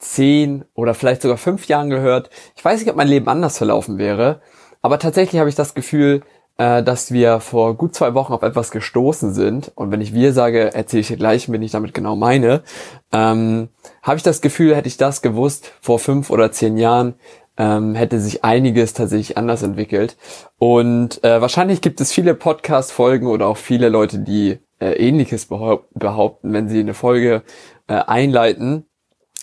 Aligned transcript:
zehn 0.00 0.64
oder 0.74 0.94
vielleicht 0.94 1.22
sogar 1.22 1.36
fünf 1.36 1.68
Jahren 1.68 1.90
gehört. 1.90 2.30
Ich 2.56 2.64
weiß 2.64 2.80
nicht, 2.80 2.90
ob 2.90 2.96
mein 2.96 3.08
Leben 3.08 3.28
anders 3.28 3.58
verlaufen 3.58 3.98
wäre, 3.98 4.40
aber 4.82 4.98
tatsächlich 4.98 5.38
habe 5.38 5.48
ich 5.48 5.54
das 5.54 5.74
Gefühl, 5.74 6.22
äh, 6.60 6.82
dass 6.82 7.10
wir 7.10 7.40
vor 7.40 7.74
gut 7.74 7.94
zwei 7.94 8.14
Wochen 8.14 8.32
auf 8.32 8.42
etwas 8.42 8.70
gestoßen 8.70 9.32
sind. 9.32 9.72
Und 9.74 9.90
wenn 9.90 10.02
ich 10.02 10.12
wir 10.12 10.32
sage, 10.32 10.74
erzähle 10.74 11.00
ich 11.00 11.08
dir 11.08 11.16
gleich, 11.16 11.50
wenn 11.50 11.62
ich 11.62 11.72
damit 11.72 11.94
genau 11.94 12.16
meine. 12.16 12.62
Ähm, 13.12 13.68
habe 14.02 14.16
ich 14.16 14.22
das 14.22 14.40
Gefühl, 14.40 14.76
hätte 14.76 14.88
ich 14.88 14.96
das 14.96 15.22
gewusst 15.22 15.72
vor 15.80 15.98
fünf 15.98 16.28
oder 16.28 16.52
zehn 16.52 16.76
Jahren, 16.76 17.14
ähm, 17.56 17.94
hätte 17.94 18.20
sich 18.20 18.44
einiges 18.44 18.92
tatsächlich 18.92 19.38
anders 19.38 19.62
entwickelt. 19.62 20.16
Und 20.58 21.24
äh, 21.24 21.40
wahrscheinlich 21.40 21.80
gibt 21.80 22.00
es 22.00 22.12
viele 22.12 22.34
Podcast-Folgen 22.34 23.26
oder 23.26 23.46
auch 23.46 23.56
viele 23.56 23.88
Leute, 23.88 24.18
die 24.18 24.58
äh, 24.80 24.92
Ähnliches 24.92 25.46
behaupten, 25.46 26.52
wenn 26.52 26.68
sie 26.68 26.80
eine 26.80 26.94
Folge 26.94 27.42
äh, 27.86 27.94
einleiten. 27.94 28.86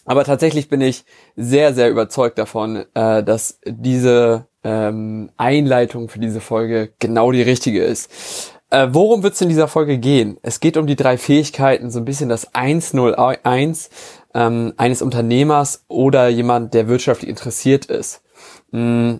Aber 0.07 0.23
tatsächlich 0.23 0.69
bin 0.69 0.79
ich 0.79 1.03
sehr, 1.35 1.73
sehr 1.73 1.89
überzeugt 1.89 2.39
davon, 2.39 2.85
äh, 2.93 3.23
dass 3.23 3.59
diese 3.65 4.47
ähm, 4.63 5.29
Einleitung 5.35 6.07
für 6.07 6.19
diese 6.19 6.39
Folge 6.39 6.93
genau 6.97 7.31
die 7.31 7.41
richtige 7.41 7.83
ist. 7.83 8.53
Äh, 8.69 8.87
worum 8.91 9.21
wird 9.21 9.33
es 9.33 9.41
in 9.41 9.49
dieser 9.49 9.67
Folge 9.67 9.97
gehen? 9.97 10.37
Es 10.41 10.61
geht 10.61 10.77
um 10.77 10.87
die 10.87 10.95
drei 10.95 11.17
Fähigkeiten, 11.17 11.91
so 11.91 11.99
ein 11.99 12.05
bisschen 12.05 12.29
das 12.29 12.55
101 12.55 13.89
ähm, 14.33 14.73
eines 14.77 15.01
Unternehmers 15.01 15.83
oder 15.89 16.29
jemand, 16.29 16.73
der 16.73 16.87
wirtschaftlich 16.87 17.29
interessiert 17.29 17.85
ist. 17.85 18.23
Mm. 18.71 19.15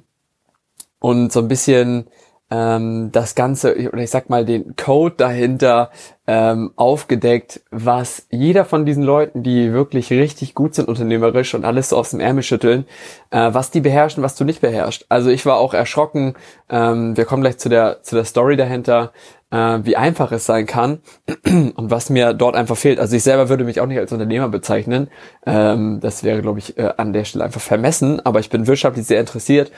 Und 1.00 1.32
so 1.32 1.42
ein 1.42 1.48
bisschen 1.48 2.08
ähm, 2.50 3.12
das 3.12 3.36
Ganze, 3.36 3.76
oder 3.92 4.02
ich 4.02 4.10
sag 4.10 4.30
mal, 4.30 4.46
den 4.46 4.76
Code 4.76 5.16
dahinter 5.18 5.92
ähm, 6.28 6.72
aufgedeckt, 6.76 7.62
was 7.72 8.28
jeder 8.30 8.66
von 8.66 8.86
diesen 8.86 9.04
Leuten, 9.04 9.44
die 9.44 9.74
wirklich 9.74 10.12
richtig 10.12 10.56
gut 10.56 10.76
sind 10.76 10.88
unternehmerisch 10.88 11.56
und 11.56 11.66
alles 11.66 11.90
so 11.90 11.98
aus 11.98 12.12
dem 12.12 12.20
Ärmel 12.20 12.44
schütteln, 12.44 12.86
äh, 13.32 13.54
was 13.54 13.72
die 13.72 13.82
beherrschen, 13.82 14.24
was 14.24 14.36
du 14.36 14.44
nicht 14.44 14.62
beherrschst. 14.62 15.06
Also 15.10 15.30
ich 15.30 15.46
war 15.46 15.58
auch 15.58 15.74
erschrocken, 15.74 16.36
ähm, 16.70 17.16
wir 17.16 17.26
kommen 17.26 17.42
gleich 17.42 17.58
zu 17.58 17.70
der, 17.70 18.04
zu 18.04 18.16
der 18.16 18.26
Story 18.26 18.58
dahinter, 18.58 19.12
äh, 19.52 19.80
wie 19.84 19.96
einfach 19.96 20.32
es 20.32 20.46
sein 20.46 20.66
kann 20.66 21.00
und 21.46 21.92
was 21.92 22.10
mir 22.10 22.34
dort 22.34 22.56
einfach 22.56 22.78
fehlt. 22.78 23.00
Also 23.00 23.16
ich 23.16 23.24
selber 23.24 23.50
würde 23.50 23.64
mich 23.64 23.80
auch 23.80 23.88
nicht 23.88 24.00
als 24.00 24.12
Unternehmer 24.12 24.50
bezeichnen. 24.50 25.10
Ähm, 25.46 26.00
das 26.02 26.24
wäre, 26.24 26.42
glaube 26.42 26.60
ich, 26.60 26.78
äh, 26.78 26.94
an 26.98 27.14
der 27.14 27.24
Stelle 27.24 27.46
einfach 27.46 27.62
vermessen, 27.62 28.26
aber 28.26 28.40
ich 28.40 28.50
bin 28.50 28.68
wirtschaftlich 28.68 29.06
sehr 29.06 29.20
interessiert 29.20 29.72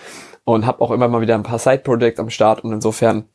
und 0.53 0.66
habe 0.66 0.81
auch 0.81 0.92
immer 0.92 1.08
mal 1.08 1.22
wieder 1.22 1.36
ein 1.36 1.44
paar 1.44 1.59
Side-Projects 1.59 2.19
am 2.19 2.30
Start 2.30 2.64
und 2.64 2.73
insofern 2.73 3.25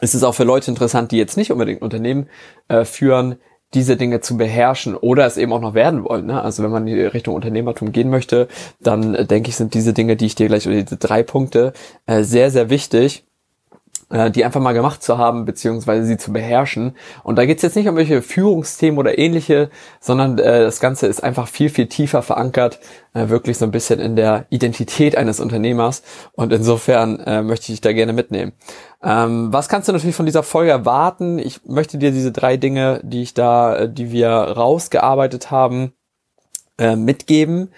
ist 0.00 0.14
es 0.14 0.22
auch 0.22 0.34
für 0.34 0.44
Leute 0.44 0.70
interessant, 0.70 1.10
die 1.12 1.16
jetzt 1.16 1.36
nicht 1.36 1.50
unbedingt 1.50 1.80
Unternehmen 1.80 2.28
äh, 2.68 2.84
führen, 2.84 3.36
diese 3.72 3.96
Dinge 3.96 4.20
zu 4.20 4.36
beherrschen 4.36 4.94
oder 4.94 5.24
es 5.24 5.38
eben 5.38 5.52
auch 5.52 5.60
noch 5.60 5.72
werden 5.72 6.04
wollen. 6.04 6.26
Ne? 6.26 6.42
Also 6.42 6.62
wenn 6.62 6.70
man 6.70 6.86
in 6.86 7.06
Richtung 7.06 7.34
Unternehmertum 7.34 7.92
gehen 7.92 8.10
möchte, 8.10 8.48
dann 8.80 9.14
äh, 9.14 9.24
denke 9.24 9.48
ich, 9.48 9.56
sind 9.56 9.72
diese 9.72 9.94
Dinge, 9.94 10.16
die 10.16 10.26
ich 10.26 10.34
dir 10.34 10.48
gleich, 10.48 10.66
oder 10.66 10.82
diese 10.82 10.98
drei 10.98 11.22
Punkte, 11.22 11.72
äh, 12.04 12.22
sehr, 12.22 12.50
sehr 12.50 12.68
wichtig 12.68 13.24
die 14.12 14.44
einfach 14.44 14.60
mal 14.60 14.72
gemacht 14.72 15.02
zu 15.02 15.16
haben, 15.16 15.46
beziehungsweise 15.46 16.06
sie 16.06 16.18
zu 16.18 16.32
beherrschen. 16.32 16.96
Und 17.22 17.36
da 17.36 17.46
geht 17.46 17.56
es 17.56 17.62
jetzt 17.62 17.76
nicht 17.76 17.88
um 17.88 17.96
welche 17.96 18.20
Führungsthemen 18.20 18.98
oder 18.98 19.18
ähnliche, 19.18 19.70
sondern 20.00 20.38
äh, 20.38 20.60
das 20.60 20.80
Ganze 20.80 21.06
ist 21.06 21.24
einfach 21.24 21.48
viel, 21.48 21.70
viel 21.70 21.86
tiefer 21.86 22.22
verankert, 22.22 22.78
äh, 23.14 23.28
wirklich 23.28 23.58
so 23.58 23.64
ein 23.64 23.70
bisschen 23.70 24.00
in 24.00 24.16
der 24.16 24.46
Identität 24.50 25.16
eines 25.16 25.40
Unternehmers. 25.40 26.02
Und 26.32 26.52
insofern 26.52 27.20
äh, 27.20 27.42
möchte 27.42 27.64
ich 27.64 27.78
dich 27.78 27.80
da 27.80 27.92
gerne 27.92 28.12
mitnehmen. 28.12 28.52
Ähm, 29.02 29.52
was 29.52 29.68
kannst 29.68 29.88
du 29.88 29.92
natürlich 29.92 30.16
von 30.16 30.26
dieser 30.26 30.42
Folge 30.42 30.70
erwarten? 30.70 31.38
Ich 31.38 31.64
möchte 31.64 31.98
dir 31.98 32.12
diese 32.12 32.32
drei 32.32 32.56
Dinge, 32.56 33.00
die 33.02 33.22
ich 33.22 33.34
da, 33.34 33.76
äh, 33.76 33.92
die 33.92 34.12
wir 34.12 34.28
rausgearbeitet 34.28 35.50
haben, 35.50 35.92
äh, 36.78 36.96
mitgeben. 36.96 37.72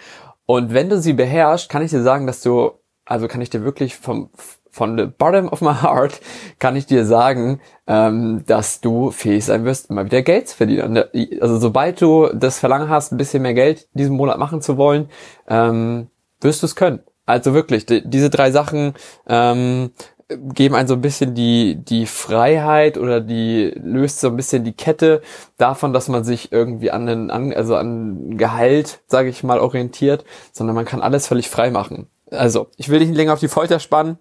Und 0.46 0.74
wenn 0.74 0.88
du 0.88 1.00
sie 1.00 1.14
beherrschst, 1.14 1.70
kann 1.70 1.82
ich 1.82 1.90
dir 1.90 2.02
sagen, 2.02 2.26
dass 2.26 2.42
du, 2.42 2.72
also 3.04 3.28
kann 3.28 3.40
ich 3.40 3.50
dir 3.50 3.64
wirklich 3.64 3.96
vom 3.96 4.30
von 4.74 4.98
the 4.98 5.06
bottom 5.06 5.48
of 5.48 5.60
my 5.60 5.72
heart 5.72 6.20
kann 6.58 6.74
ich 6.74 6.86
dir 6.86 7.06
sagen, 7.06 7.60
ähm, 7.86 8.42
dass 8.46 8.80
du 8.80 9.12
fähig 9.12 9.44
sein 9.44 9.64
wirst, 9.64 9.88
immer 9.88 10.04
wieder 10.04 10.22
Geld 10.22 10.48
zu 10.48 10.56
verdienen. 10.56 11.04
Also 11.40 11.58
sobald 11.58 12.00
du 12.00 12.28
das 12.34 12.58
Verlangen 12.58 12.88
hast, 12.88 13.12
ein 13.12 13.16
bisschen 13.16 13.42
mehr 13.42 13.54
Geld 13.54 13.86
diesen 13.94 14.16
Monat 14.16 14.38
machen 14.38 14.60
zu 14.62 14.76
wollen, 14.76 15.08
ähm, 15.48 16.08
wirst 16.40 16.62
du 16.62 16.66
es 16.66 16.74
können. 16.74 17.00
Also 17.24 17.54
wirklich, 17.54 17.86
die, 17.86 18.02
diese 18.04 18.30
drei 18.30 18.50
Sachen 18.50 18.94
ähm, 19.28 19.92
geben 20.28 20.74
einen 20.74 20.88
so 20.88 20.94
ein 20.94 21.00
bisschen 21.00 21.36
die, 21.36 21.76
die 21.76 22.06
Freiheit 22.06 22.98
oder 22.98 23.20
die 23.20 23.72
löst 23.76 24.18
so 24.18 24.28
ein 24.28 24.36
bisschen 24.36 24.64
die 24.64 24.72
Kette 24.72 25.22
davon, 25.56 25.92
dass 25.92 26.08
man 26.08 26.24
sich 26.24 26.50
irgendwie 26.50 26.90
an 26.90 27.06
den, 27.06 27.30
an, 27.30 27.52
also 27.52 27.76
an 27.76 28.36
Gehalt, 28.36 29.02
sage 29.06 29.28
ich 29.28 29.44
mal, 29.44 29.60
orientiert, 29.60 30.24
sondern 30.50 30.74
man 30.74 30.84
kann 30.84 31.00
alles 31.00 31.28
völlig 31.28 31.48
frei 31.48 31.70
machen. 31.70 32.08
Also, 32.32 32.66
ich 32.76 32.88
will 32.88 32.98
dich 32.98 33.08
nicht 33.08 33.16
länger 33.16 33.34
auf 33.34 33.40
die 33.40 33.48
Folter 33.48 33.78
spannen. 33.78 34.18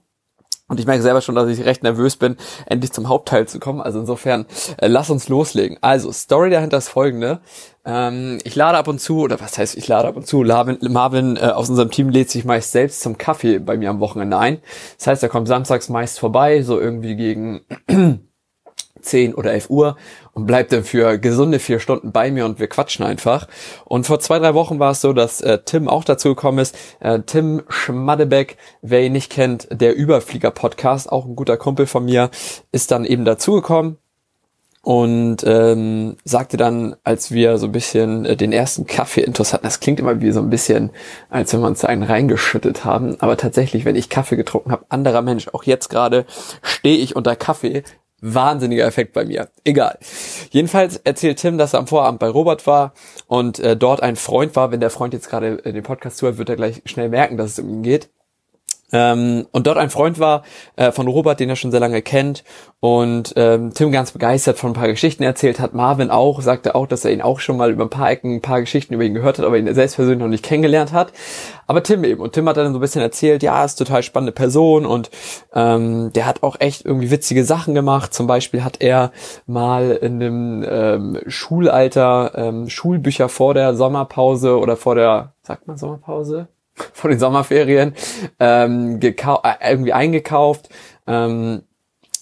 Und 0.69 0.79
ich 0.79 0.85
merke 0.85 1.01
selber 1.01 1.21
schon, 1.21 1.35
dass 1.35 1.49
ich 1.49 1.65
recht 1.65 1.83
nervös 1.83 2.15
bin, 2.15 2.37
endlich 2.65 2.93
zum 2.93 3.09
Hauptteil 3.09 3.47
zu 3.47 3.59
kommen. 3.59 3.81
Also 3.81 3.99
insofern, 3.99 4.45
äh, 4.77 4.87
lass 4.87 5.09
uns 5.09 5.27
loslegen. 5.27 5.77
Also, 5.81 6.11
Story 6.11 6.49
dahinter 6.49 6.77
ist 6.77 6.89
folgende. 6.89 7.41
Ähm, 7.85 8.39
ich 8.45 8.55
lade 8.55 8.77
ab 8.77 8.87
und 8.87 8.99
zu, 8.99 9.19
oder 9.19 9.39
was 9.41 9.57
heißt 9.57 9.75
ich 9.75 9.87
lade 9.87 10.07
ab 10.07 10.15
und 10.15 10.25
zu, 10.25 10.37
Marvin, 10.37 10.77
Marvin 10.89 11.35
äh, 11.35 11.41
aus 11.41 11.69
unserem 11.69 11.91
Team 11.91 12.09
lädt 12.09 12.29
sich 12.29 12.45
meist 12.45 12.71
selbst 12.71 13.01
zum 13.01 13.17
Kaffee 13.17 13.59
bei 13.59 13.75
mir 13.75 13.89
am 13.89 13.99
Wochenende 13.99 14.37
ein. 14.37 14.61
Das 14.97 15.07
heißt, 15.07 15.23
er 15.23 15.29
kommt 15.29 15.49
samstags 15.49 15.89
meist 15.89 16.19
vorbei, 16.19 16.61
so 16.61 16.79
irgendwie 16.79 17.15
gegen 17.15 17.61
10 19.03 19.35
oder 19.35 19.51
11 19.53 19.69
Uhr 19.69 19.97
und 20.33 20.45
bleibt 20.45 20.71
dann 20.71 20.83
für 20.83 21.17
gesunde 21.17 21.59
vier 21.59 21.79
Stunden 21.79 22.11
bei 22.11 22.31
mir 22.31 22.45
und 22.45 22.59
wir 22.59 22.67
quatschen 22.67 23.05
einfach. 23.05 23.47
Und 23.85 24.07
vor 24.07 24.19
zwei, 24.19 24.39
drei 24.39 24.53
Wochen 24.53 24.79
war 24.79 24.91
es 24.91 25.01
so, 25.01 25.13
dass 25.13 25.41
äh, 25.41 25.59
Tim 25.63 25.87
auch 25.87 26.03
dazu 26.03 26.29
gekommen 26.29 26.59
ist. 26.59 26.75
Äh, 26.99 27.19
Tim 27.25 27.63
Schmaddebeck, 27.69 28.57
wer 28.81 29.03
ihn 29.03 29.13
nicht 29.13 29.31
kennt, 29.31 29.67
der 29.71 29.95
Überflieger-Podcast, 29.95 31.11
auch 31.11 31.25
ein 31.25 31.35
guter 31.35 31.57
Kumpel 31.57 31.85
von 31.85 32.05
mir, 32.05 32.29
ist 32.71 32.91
dann 32.91 33.05
eben 33.05 33.25
dazugekommen 33.25 33.97
und 34.83 35.37
ähm, 35.45 36.17
sagte 36.25 36.57
dann, 36.57 36.97
als 37.05 37.31
wir 37.31 37.57
so 37.57 37.67
ein 37.67 37.71
bisschen 37.71 38.25
äh, 38.25 38.35
den 38.35 38.51
ersten 38.51 38.85
Kaffee 38.85 39.21
intus 39.21 39.53
hatten, 39.53 39.63
das 39.63 39.79
klingt 39.79 40.01
immer 40.01 40.19
wie 40.19 40.31
so 40.33 40.41
ein 40.41 40.49
bisschen, 40.49 40.91
als 41.29 41.53
wenn 41.53 41.61
wir 41.61 41.67
uns 41.67 41.85
einen 41.85 42.03
reingeschüttet 42.03 42.83
haben, 42.83 43.15
aber 43.21 43.37
tatsächlich, 43.37 43.85
wenn 43.85 43.95
ich 43.95 44.09
Kaffee 44.09 44.35
getrunken 44.35 44.73
habe, 44.73 44.85
anderer 44.89 45.21
Mensch, 45.21 45.47
auch 45.47 45.63
jetzt 45.63 45.87
gerade 45.89 46.25
stehe 46.61 46.97
ich 46.97 47.15
unter 47.15 47.37
Kaffee, 47.37 47.83
wahnsinniger 48.23 48.85
Effekt 48.85 49.13
bei 49.13 49.25
mir. 49.25 49.49
Egal. 49.63 49.99
Jedenfalls 50.51 50.97
erzählt 50.97 51.39
Tim, 51.39 51.57
dass 51.57 51.73
er 51.73 51.79
am 51.79 51.87
Vorabend 51.87 52.19
bei 52.19 52.29
Robert 52.29 52.65
war 52.65 52.93
und 53.27 53.59
äh, 53.59 53.75
dort 53.75 54.01
ein 54.01 54.15
Freund 54.15 54.55
war. 54.55 54.71
Wenn 54.71 54.79
der 54.79 54.89
Freund 54.89 55.13
jetzt 55.13 55.29
gerade 55.29 55.63
äh, 55.65 55.73
den 55.73 55.83
Podcast 55.83 56.17
zuhört, 56.17 56.37
wird 56.37 56.49
er 56.49 56.55
gleich 56.55 56.81
schnell 56.85 57.09
merken, 57.09 57.37
dass 57.37 57.51
es 57.51 57.59
um 57.59 57.69
ihn 57.69 57.83
geht. 57.83 58.09
Ähm, 58.93 59.47
und 59.51 59.67
dort 59.67 59.77
ein 59.77 59.89
Freund 59.89 60.19
war 60.19 60.43
äh, 60.75 60.91
von 60.91 61.07
Robert, 61.07 61.39
den 61.39 61.49
er 61.49 61.55
schon 61.55 61.71
sehr 61.71 61.79
lange 61.79 62.01
kennt. 62.01 62.43
Und 62.79 63.33
ähm, 63.37 63.73
Tim 63.73 63.91
ganz 63.91 64.11
begeistert 64.11 64.57
von 64.57 64.71
ein 64.71 64.75
paar 64.75 64.87
Geschichten 64.87 65.23
erzählt 65.23 65.59
hat. 65.59 65.73
Marvin 65.73 66.11
auch, 66.11 66.41
sagte 66.41 66.75
auch, 66.75 66.85
dass 66.85 67.03
er 67.03 67.11
ihn 67.11 67.21
auch 67.21 67.39
schon 67.39 67.57
mal 67.57 67.71
über 67.71 67.83
ein 67.83 67.89
paar 67.89 68.11
Ecken, 68.11 68.35
ein 68.35 68.41
paar 68.41 68.61
Geschichten 68.61 68.93
über 68.93 69.03
ihn 69.03 69.13
gehört 69.13 69.39
hat, 69.39 69.45
aber 69.45 69.57
ihn 69.57 69.73
selbst 69.73 69.95
persönlich 69.95 70.19
noch 70.19 70.27
nicht 70.27 70.45
kennengelernt 70.45 70.93
hat. 70.93 71.11
Aber 71.65 71.81
Tim 71.81 72.03
eben. 72.03 72.21
Und 72.21 72.33
Tim 72.33 72.47
hat 72.47 72.57
dann 72.57 72.71
so 72.71 72.77
ein 72.77 72.81
bisschen 72.81 73.01
erzählt, 73.01 73.41
ja, 73.41 73.63
ist 73.63 73.75
total 73.75 74.03
spannende 74.03 74.31
Person 74.31 74.85
und 74.85 75.09
ähm, 75.53 76.11
der 76.13 76.27
hat 76.27 76.43
auch 76.43 76.57
echt 76.59 76.85
irgendwie 76.85 77.09
witzige 77.09 77.45
Sachen 77.45 77.73
gemacht. 77.73 78.13
Zum 78.13 78.27
Beispiel 78.27 78.63
hat 78.63 78.81
er 78.81 79.11
mal 79.47 79.91
in 79.91 80.21
einem 80.21 80.65
ähm, 80.69 81.19
Schulalter 81.27 82.33
ähm, 82.35 82.69
Schulbücher 82.69 83.29
vor 83.29 83.53
der 83.53 83.75
Sommerpause 83.75 84.59
oder 84.59 84.77
vor 84.77 84.95
der, 84.95 85.33
sagt 85.41 85.67
man 85.67 85.77
Sommerpause? 85.77 86.47
vor 86.93 87.09
den 87.09 87.19
Sommerferien 87.19 87.93
ähm, 88.39 88.99
gekau 88.99 89.41
äh, 89.43 89.71
irgendwie 89.71 89.93
eingekauft, 89.93 90.69
ähm, 91.07 91.63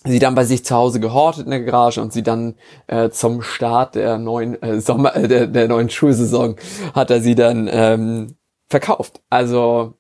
sie 0.03 0.19
dann 0.19 0.36
bei 0.36 0.45
sich 0.45 0.65
zu 0.65 0.75
Hause 0.75 1.00
gehortet 1.00 1.45
in 1.45 1.51
der 1.51 1.62
Garage 1.62 2.01
und 2.01 2.12
sie 2.12 2.24
dann 2.24 2.56
äh, 2.88 3.09
zum 3.09 3.42
Start 3.42 3.95
der 3.95 4.18
neuen 4.18 4.62
äh, 4.62 4.81
Sommer 4.81 5.15
äh, 5.15 5.27
der, 5.27 5.48
der 5.48 5.68
neuen 5.68 5.89
Schulsaison 5.89 6.56
hat 6.94 7.12
er 7.12 7.21
sie 7.21 7.36
dann 7.36 7.69
ähm, 7.71 8.36
verkauft. 8.69 9.21
Also 9.30 9.94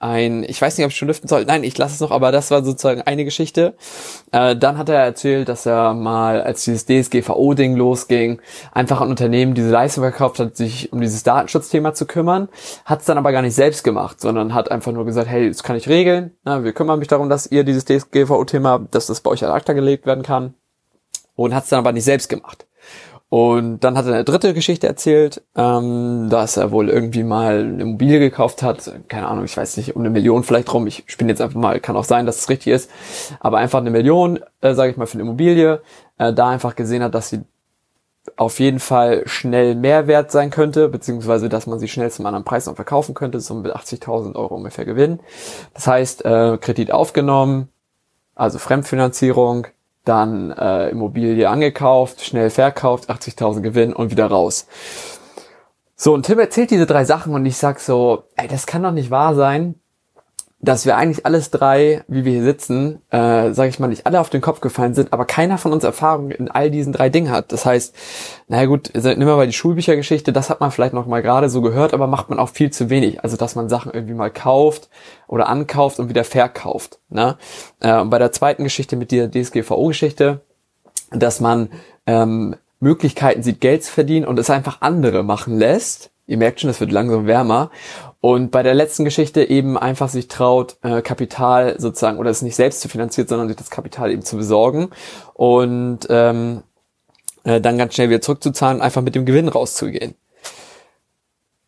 ein, 0.00 0.44
ich 0.44 0.62
weiß 0.62 0.78
nicht, 0.78 0.84
ob 0.84 0.92
ich 0.92 0.96
schon 0.96 1.08
lüften 1.08 1.28
soll. 1.28 1.44
Nein, 1.44 1.64
ich 1.64 1.76
lasse 1.76 1.94
es 1.94 2.00
noch, 2.00 2.12
aber 2.12 2.30
das 2.30 2.50
war 2.50 2.64
sozusagen 2.64 3.02
eine 3.02 3.24
Geschichte. 3.24 3.74
Äh, 4.30 4.54
dann 4.56 4.78
hat 4.78 4.88
er 4.88 5.02
erzählt, 5.02 5.48
dass 5.48 5.66
er 5.66 5.94
mal, 5.94 6.40
als 6.40 6.64
dieses 6.64 6.86
DSGVO-Ding 6.86 7.74
losging, 7.74 8.40
einfach 8.72 9.00
ein 9.00 9.08
Unternehmen 9.08 9.54
diese 9.54 9.70
Leistung 9.70 10.04
verkauft 10.04 10.38
hat, 10.38 10.56
sich 10.56 10.92
um 10.92 11.00
dieses 11.00 11.24
Datenschutzthema 11.24 11.94
zu 11.94 12.06
kümmern, 12.06 12.48
hat 12.84 13.00
es 13.00 13.06
dann 13.06 13.18
aber 13.18 13.32
gar 13.32 13.42
nicht 13.42 13.54
selbst 13.54 13.82
gemacht, 13.82 14.20
sondern 14.20 14.54
hat 14.54 14.70
einfach 14.70 14.92
nur 14.92 15.04
gesagt, 15.04 15.28
hey, 15.28 15.48
das 15.48 15.64
kann 15.64 15.76
ich 15.76 15.88
regeln, 15.88 16.32
Na, 16.44 16.62
wir 16.62 16.72
kümmern 16.72 17.00
mich 17.00 17.08
darum, 17.08 17.28
dass 17.28 17.50
ihr 17.50 17.64
dieses 17.64 17.84
DSGVO-Thema, 17.84 18.86
dass 18.90 19.06
das 19.06 19.20
bei 19.20 19.30
euch 19.30 19.44
ad 19.44 19.52
acta 19.52 19.72
gelegt 19.72 20.06
werden 20.06 20.22
kann 20.22 20.54
und 21.34 21.54
hat 21.54 21.64
es 21.64 21.70
dann 21.70 21.80
aber 21.80 21.92
nicht 21.92 22.04
selbst 22.04 22.28
gemacht. 22.28 22.67
Und 23.30 23.80
dann 23.80 23.98
hat 23.98 24.06
er 24.06 24.14
eine 24.14 24.24
dritte 24.24 24.54
Geschichte 24.54 24.86
erzählt, 24.86 25.42
ähm, 25.54 26.28
dass 26.30 26.56
er 26.56 26.70
wohl 26.70 26.88
irgendwie 26.88 27.24
mal 27.24 27.60
eine 27.60 27.82
Immobilie 27.82 28.20
gekauft 28.20 28.62
hat, 28.62 28.90
keine 29.08 29.28
Ahnung, 29.28 29.44
ich 29.44 29.56
weiß 29.56 29.76
nicht, 29.76 29.94
um 29.96 30.02
eine 30.02 30.10
Million 30.10 30.44
vielleicht 30.44 30.72
rum. 30.72 30.86
Ich 30.86 31.04
spinne 31.06 31.30
jetzt 31.30 31.42
einfach 31.42 31.60
mal, 31.60 31.78
kann 31.78 31.96
auch 31.96 32.04
sein, 32.04 32.24
dass 32.24 32.38
es 32.38 32.48
richtig 32.48 32.72
ist, 32.72 32.90
aber 33.40 33.58
einfach 33.58 33.80
eine 33.80 33.90
Million, 33.90 34.40
äh, 34.62 34.72
sage 34.72 34.92
ich 34.92 34.96
mal, 34.96 35.06
für 35.06 35.14
eine 35.14 35.22
Immobilie, 35.22 35.82
äh, 36.16 36.32
da 36.32 36.48
einfach 36.48 36.74
gesehen 36.74 37.02
hat, 37.02 37.14
dass 37.14 37.28
sie 37.28 37.42
auf 38.36 38.60
jeden 38.60 38.80
Fall 38.80 39.22
schnell 39.26 39.74
mehr 39.74 40.06
wert 40.06 40.30
sein 40.30 40.50
könnte, 40.50 40.88
beziehungsweise 40.88 41.50
dass 41.50 41.66
man 41.66 41.78
sie 41.78 41.88
schnell 41.88 42.10
zum 42.10 42.24
anderen 42.24 42.44
Preis 42.44 42.66
noch 42.66 42.76
verkaufen 42.76 43.14
könnte, 43.14 43.40
so 43.40 43.54
mit 43.54 43.74
80.000 43.74 44.36
Euro 44.36 44.54
ungefähr 44.54 44.84
Gewinn. 44.86 45.20
Das 45.74 45.86
heißt, 45.86 46.24
äh, 46.24 46.56
Kredit 46.58 46.92
aufgenommen, 46.92 47.68
also 48.34 48.58
Fremdfinanzierung, 48.58 49.66
dann 50.08 50.50
äh, 50.50 50.88
Immobilie 50.88 51.48
angekauft, 51.48 52.24
schnell 52.24 52.50
verkauft, 52.50 53.10
80.000 53.10 53.60
Gewinn 53.60 53.92
und 53.92 54.10
wieder 54.10 54.26
raus. 54.26 54.66
So, 55.94 56.14
und 56.14 56.26
Tim 56.26 56.38
erzählt 56.38 56.70
diese 56.70 56.86
drei 56.86 57.04
Sachen 57.04 57.34
und 57.34 57.44
ich 57.44 57.56
sag 57.56 57.80
so, 57.80 58.24
ey, 58.36 58.48
das 58.48 58.66
kann 58.66 58.82
doch 58.82 58.92
nicht 58.92 59.10
wahr 59.10 59.34
sein, 59.34 59.74
dass 60.60 60.86
wir 60.86 60.96
eigentlich 60.96 61.24
alles 61.24 61.50
drei, 61.50 62.02
wie 62.08 62.24
wir 62.24 62.32
hier 62.32 62.42
sitzen, 62.42 63.00
äh, 63.10 63.52
sage 63.52 63.68
ich 63.68 63.78
mal, 63.78 63.86
nicht 63.86 64.06
alle 64.06 64.18
auf 64.18 64.28
den 64.28 64.40
Kopf 64.40 64.60
gefallen 64.60 64.92
sind, 64.92 65.12
aber 65.12 65.24
keiner 65.24 65.56
von 65.56 65.72
uns 65.72 65.84
Erfahrung 65.84 66.32
in 66.32 66.50
all 66.50 66.70
diesen 66.70 66.92
drei 66.92 67.10
Dingen 67.10 67.30
hat. 67.30 67.52
Das 67.52 67.64
heißt, 67.64 67.94
naja 68.48 68.66
gut, 68.66 68.90
nimm 68.94 69.24
mal 69.24 69.46
die 69.46 69.52
Schulbüchergeschichte, 69.52 70.32
das 70.32 70.50
hat 70.50 70.60
man 70.60 70.72
vielleicht 70.72 70.94
noch 70.94 71.06
mal 71.06 71.22
gerade 71.22 71.48
so 71.48 71.62
gehört, 71.62 71.94
aber 71.94 72.08
macht 72.08 72.28
man 72.28 72.40
auch 72.40 72.48
viel 72.48 72.70
zu 72.70 72.90
wenig. 72.90 73.22
Also, 73.22 73.36
dass 73.36 73.54
man 73.54 73.68
Sachen 73.68 73.92
irgendwie 73.92 74.14
mal 74.14 74.32
kauft 74.32 74.88
oder 75.28 75.48
ankauft 75.48 76.00
und 76.00 76.08
wieder 76.08 76.24
verkauft. 76.24 76.98
Ne? 77.08 77.36
Äh, 77.78 78.04
bei 78.04 78.18
der 78.18 78.32
zweiten 78.32 78.64
Geschichte 78.64 78.96
mit 78.96 79.12
der 79.12 79.30
DSGVO-Geschichte, 79.30 80.40
dass 81.12 81.40
man 81.40 81.68
ähm, 82.06 82.56
Möglichkeiten 82.80 83.44
sieht, 83.44 83.60
Geld 83.60 83.84
zu 83.84 83.92
verdienen 83.92 84.26
und 84.26 84.38
es 84.38 84.50
einfach 84.50 84.78
andere 84.80 85.22
machen 85.22 85.56
lässt. 85.56 86.10
Ihr 86.26 86.36
merkt 86.36 86.60
schon, 86.60 86.68
es 86.68 86.80
wird 86.80 86.92
langsam 86.92 87.26
wärmer. 87.26 87.70
Und 88.20 88.50
bei 88.50 88.64
der 88.64 88.74
letzten 88.74 89.04
Geschichte 89.04 89.44
eben 89.48 89.78
einfach 89.78 90.08
sich 90.08 90.26
traut, 90.26 90.76
äh, 90.82 91.02
Kapital 91.02 91.78
sozusagen, 91.78 92.18
oder 92.18 92.30
es 92.30 92.42
nicht 92.42 92.56
selbst 92.56 92.80
zu 92.80 92.88
finanzieren, 92.88 93.28
sondern 93.28 93.48
sich 93.48 93.56
das 93.56 93.70
Kapital 93.70 94.10
eben 94.10 94.22
zu 94.22 94.36
besorgen 94.36 94.90
und 95.34 96.00
ähm, 96.10 96.62
äh, 97.44 97.60
dann 97.60 97.78
ganz 97.78 97.94
schnell 97.94 98.10
wieder 98.10 98.20
zurückzuzahlen, 98.20 98.82
einfach 98.82 99.02
mit 99.02 99.14
dem 99.14 99.24
Gewinn 99.24 99.48
rauszugehen. 99.48 100.14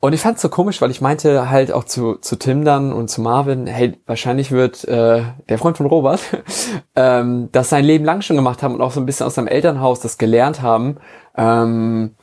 Und 0.00 0.14
ich 0.14 0.20
fand 0.22 0.36
es 0.36 0.42
so 0.42 0.48
komisch, 0.48 0.80
weil 0.80 0.90
ich 0.90 1.02
meinte 1.02 1.50
halt 1.50 1.72
auch 1.72 1.84
zu, 1.84 2.14
zu 2.14 2.36
Tim 2.36 2.64
dann 2.64 2.92
und 2.92 3.08
zu 3.08 3.20
Marvin, 3.20 3.66
hey, 3.66 3.98
wahrscheinlich 4.06 4.50
wird 4.50 4.82
äh, 4.84 5.22
der 5.50 5.58
Freund 5.58 5.76
von 5.76 5.86
Robert 5.86 6.20
ähm, 6.96 7.50
das 7.52 7.68
sein 7.68 7.84
Leben 7.84 8.06
lang 8.06 8.22
schon 8.22 8.36
gemacht 8.36 8.62
haben 8.62 8.74
und 8.74 8.80
auch 8.80 8.92
so 8.92 9.00
ein 9.00 9.06
bisschen 9.06 9.26
aus 9.26 9.34
seinem 9.34 9.46
Elternhaus 9.46 10.00
das 10.00 10.16
gelernt 10.16 10.62
haben. 10.62 10.96
Ähm, 11.36 12.14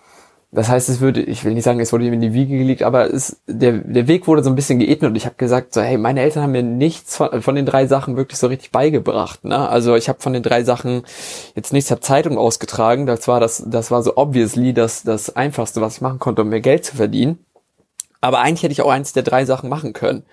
das 0.57 0.69
heißt, 0.69 0.89
es 0.89 1.01
würde, 1.01 1.21
ich 1.21 1.45
will 1.45 1.53
nicht 1.53 1.65
sagen, 1.65 1.79
es 1.79 1.93
wurde 1.93 2.05
ihm 2.05 2.13
in 2.13 2.21
die 2.21 2.33
Wiege 2.33 2.57
gelegt, 2.57 2.81
aber 2.81 3.13
es, 3.13 3.37
der, 3.45 3.73
der 3.73 4.07
Weg 4.07 4.25
wurde 4.25 4.43
so 4.43 4.49
ein 4.49 4.55
bisschen 4.55 4.79
geebnet 4.79 5.11
und 5.11 5.15
ich 5.15 5.27
habe 5.27 5.35
gesagt, 5.37 5.75
so, 5.75 5.81
hey, 5.81 5.99
meine 5.99 6.19
Eltern 6.21 6.41
haben 6.41 6.51
mir 6.51 6.63
nichts 6.63 7.15
von, 7.15 7.43
von 7.43 7.53
den 7.53 7.67
drei 7.67 7.85
Sachen 7.85 8.17
wirklich 8.17 8.39
so 8.39 8.47
richtig 8.47 8.71
beigebracht. 8.71 9.45
Ne? 9.45 9.69
Also 9.69 9.95
ich 9.95 10.09
habe 10.09 10.19
von 10.19 10.33
den 10.33 10.41
drei 10.41 10.63
Sachen 10.63 11.03
jetzt 11.53 11.73
nichts, 11.73 11.91
habe 11.91 12.01
Zeitung 12.01 12.39
ausgetragen. 12.39 13.05
Das 13.05 13.27
war 13.27 13.39
das, 13.39 13.65
das 13.67 13.91
war 13.91 14.01
so 14.01 14.17
obviously 14.17 14.73
das, 14.73 15.03
das 15.03 15.35
Einfachste, 15.35 15.79
was 15.79 15.97
ich 15.97 16.01
machen 16.01 16.17
konnte, 16.17 16.41
um 16.41 16.49
mehr 16.49 16.59
Geld 16.59 16.85
zu 16.85 16.95
verdienen. 16.95 17.37
Aber 18.21 18.39
eigentlich 18.39 18.63
hätte 18.63 18.71
ich 18.71 18.81
auch 18.81 18.89
eins 18.89 19.13
der 19.13 19.23
drei 19.23 19.45
Sachen 19.45 19.69
machen 19.69 19.93
können. 19.93 20.23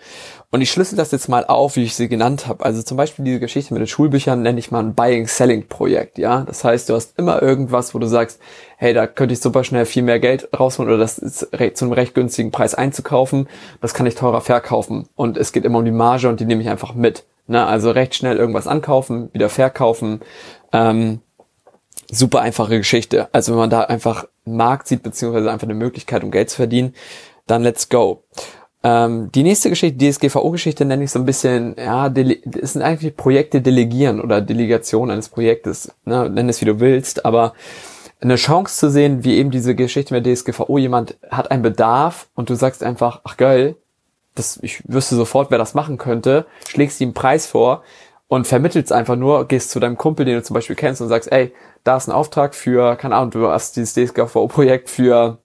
Und 0.50 0.60
ich 0.60 0.70
schlüssel 0.70 0.96
das 0.96 1.10
jetzt 1.10 1.28
mal 1.28 1.44
auf, 1.44 1.76
wie 1.76 1.84
ich 1.84 1.94
sie 1.94 2.08
genannt 2.08 2.46
habe. 2.46 2.64
Also 2.64 2.82
zum 2.82 2.96
Beispiel 2.96 3.24
diese 3.24 3.40
Geschichte 3.40 3.74
mit 3.74 3.80
den 3.80 3.86
Schulbüchern 3.86 4.40
nenne 4.40 4.58
ich 4.58 4.70
mal 4.70 4.80
ein 4.80 4.94
Buying-Selling-Projekt. 4.94 6.18
Ja, 6.18 6.42
das 6.42 6.64
heißt, 6.64 6.88
du 6.88 6.94
hast 6.94 7.18
immer 7.18 7.42
irgendwas, 7.42 7.94
wo 7.94 7.98
du 7.98 8.06
sagst, 8.06 8.40
hey, 8.76 8.94
da 8.94 9.06
könnte 9.06 9.34
ich 9.34 9.40
super 9.40 9.64
schnell 9.64 9.84
viel 9.84 10.02
mehr 10.02 10.20
Geld 10.20 10.48
rausholen 10.58 10.90
oder 10.90 10.98
das 10.98 11.18
ist 11.18 11.48
zu 11.74 11.84
einem 11.84 11.92
recht 11.92 12.14
günstigen 12.14 12.52
Preis 12.52 12.74
einzukaufen. 12.74 13.48
Das 13.80 13.94
kann 13.94 14.06
ich 14.06 14.14
teurer 14.14 14.40
verkaufen. 14.40 15.08
Und 15.16 15.36
es 15.36 15.52
geht 15.52 15.64
immer 15.64 15.78
um 15.78 15.84
die 15.84 15.90
Marge 15.90 16.28
und 16.28 16.40
die 16.40 16.44
nehme 16.44 16.62
ich 16.62 16.68
einfach 16.68 16.94
mit. 16.94 17.24
Ne? 17.46 17.66
Also 17.66 17.90
recht 17.90 18.14
schnell 18.14 18.36
irgendwas 18.36 18.66
ankaufen, 18.66 19.30
wieder 19.32 19.48
verkaufen. 19.48 20.20
Ähm, 20.72 21.20
super 22.10 22.40
einfache 22.40 22.78
Geschichte. 22.78 23.28
Also 23.32 23.52
wenn 23.52 23.58
man 23.58 23.70
da 23.70 23.82
einfach 23.82 24.26
einen 24.46 24.56
Markt 24.56 24.88
sieht, 24.88 25.02
beziehungsweise 25.02 25.50
einfach 25.50 25.66
eine 25.66 25.74
Möglichkeit, 25.74 26.22
um 26.22 26.30
Geld 26.30 26.50
zu 26.50 26.56
verdienen, 26.56 26.94
dann 27.46 27.62
let's 27.62 27.88
go. 27.88 28.24
Ähm, 28.82 29.32
die 29.32 29.42
nächste 29.42 29.70
Geschichte, 29.70 29.96
die 29.96 30.10
DSGVO-Geschichte, 30.10 30.84
nenne 30.84 31.04
ich 31.04 31.10
so 31.10 31.18
ein 31.18 31.24
bisschen, 31.24 31.74
ja, 31.78 32.06
es 32.08 32.74
sind 32.74 32.82
eigentlich 32.82 33.16
Projekte 33.16 33.62
delegieren 33.62 34.20
oder 34.20 34.42
Delegation 34.42 35.10
eines 35.10 35.30
Projektes, 35.30 35.90
ne, 36.04 36.28
nenn 36.28 36.50
es 36.50 36.60
wie 36.60 36.66
du 36.66 36.80
willst, 36.80 37.24
aber 37.24 37.54
eine 38.20 38.36
Chance 38.36 38.76
zu 38.78 38.90
sehen, 38.90 39.24
wie 39.24 39.36
eben 39.36 39.50
diese 39.50 39.74
Geschichte 39.74 40.14
mit 40.14 40.26
DSGVO, 40.26 40.78
jemand 40.78 41.16
hat 41.30 41.50
einen 41.50 41.62
Bedarf 41.62 42.28
und 42.34 42.50
du 42.50 42.54
sagst 42.54 42.82
einfach, 42.82 43.22
ach 43.24 43.38
geil, 43.38 43.76
das, 44.34 44.58
ich 44.62 44.82
wüsste 44.86 45.16
sofort, 45.16 45.50
wer 45.50 45.58
das 45.58 45.74
machen 45.74 45.96
könnte, 45.96 46.46
schlägst 46.68 47.00
ihm 47.00 47.08
einen 47.08 47.14
Preis 47.14 47.46
vor 47.46 47.84
und 48.28 48.46
vermittelst 48.46 48.92
einfach 48.92 49.16
nur, 49.16 49.46
gehst 49.46 49.70
zu 49.70 49.80
deinem 49.80 49.96
Kumpel, 49.96 50.26
den 50.26 50.36
du 50.36 50.42
zum 50.42 50.54
Beispiel 50.54 50.76
kennst 50.76 51.00
und 51.00 51.08
sagst, 51.08 51.30
ey, 51.32 51.52
da 51.84 51.96
ist 51.96 52.08
ein 52.08 52.12
Auftrag 52.12 52.54
für, 52.54 52.96
keine 52.96 53.14
Ahnung, 53.16 53.30
du 53.30 53.48
hast 53.48 53.76
dieses 53.76 53.94
DSGVO-Projekt 53.94 54.90
für 54.90 55.38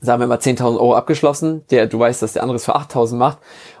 sagen 0.00 0.20
wir 0.20 0.26
mal 0.26 0.38
10.000 0.38 0.74
Euro 0.74 0.94
abgeschlossen, 0.94 1.64
der, 1.70 1.86
du 1.86 1.98
weißt, 1.98 2.22
dass 2.22 2.34
der 2.34 2.42
andere 2.42 2.56
es 2.56 2.64
für 2.64 2.76
8.000 2.76 3.16
macht 3.16 3.38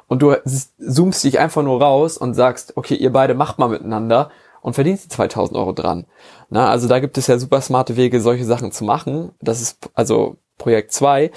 und 0.08 0.22
du 0.22 0.34
zoomst 0.78 1.24
dich 1.24 1.38
einfach 1.38 1.62
nur 1.62 1.80
raus 1.80 2.16
und 2.16 2.34
sagst, 2.34 2.76
okay, 2.76 2.94
ihr 2.94 3.12
beide 3.12 3.34
macht 3.34 3.58
mal 3.58 3.68
miteinander 3.68 4.30
und 4.62 4.74
verdienst 4.74 5.04
die 5.04 5.14
2.000 5.14 5.54
Euro 5.54 5.72
dran. 5.72 6.06
Na, 6.48 6.68
also 6.68 6.88
da 6.88 6.98
gibt 7.00 7.18
es 7.18 7.26
ja 7.26 7.38
super 7.38 7.60
smarte 7.60 7.96
Wege, 7.96 8.20
solche 8.20 8.44
Sachen 8.44 8.72
zu 8.72 8.84
machen. 8.84 9.32
Das 9.40 9.60
ist 9.60 9.90
also 9.94 10.36
Projekt 10.58 10.92
2. 10.92 11.30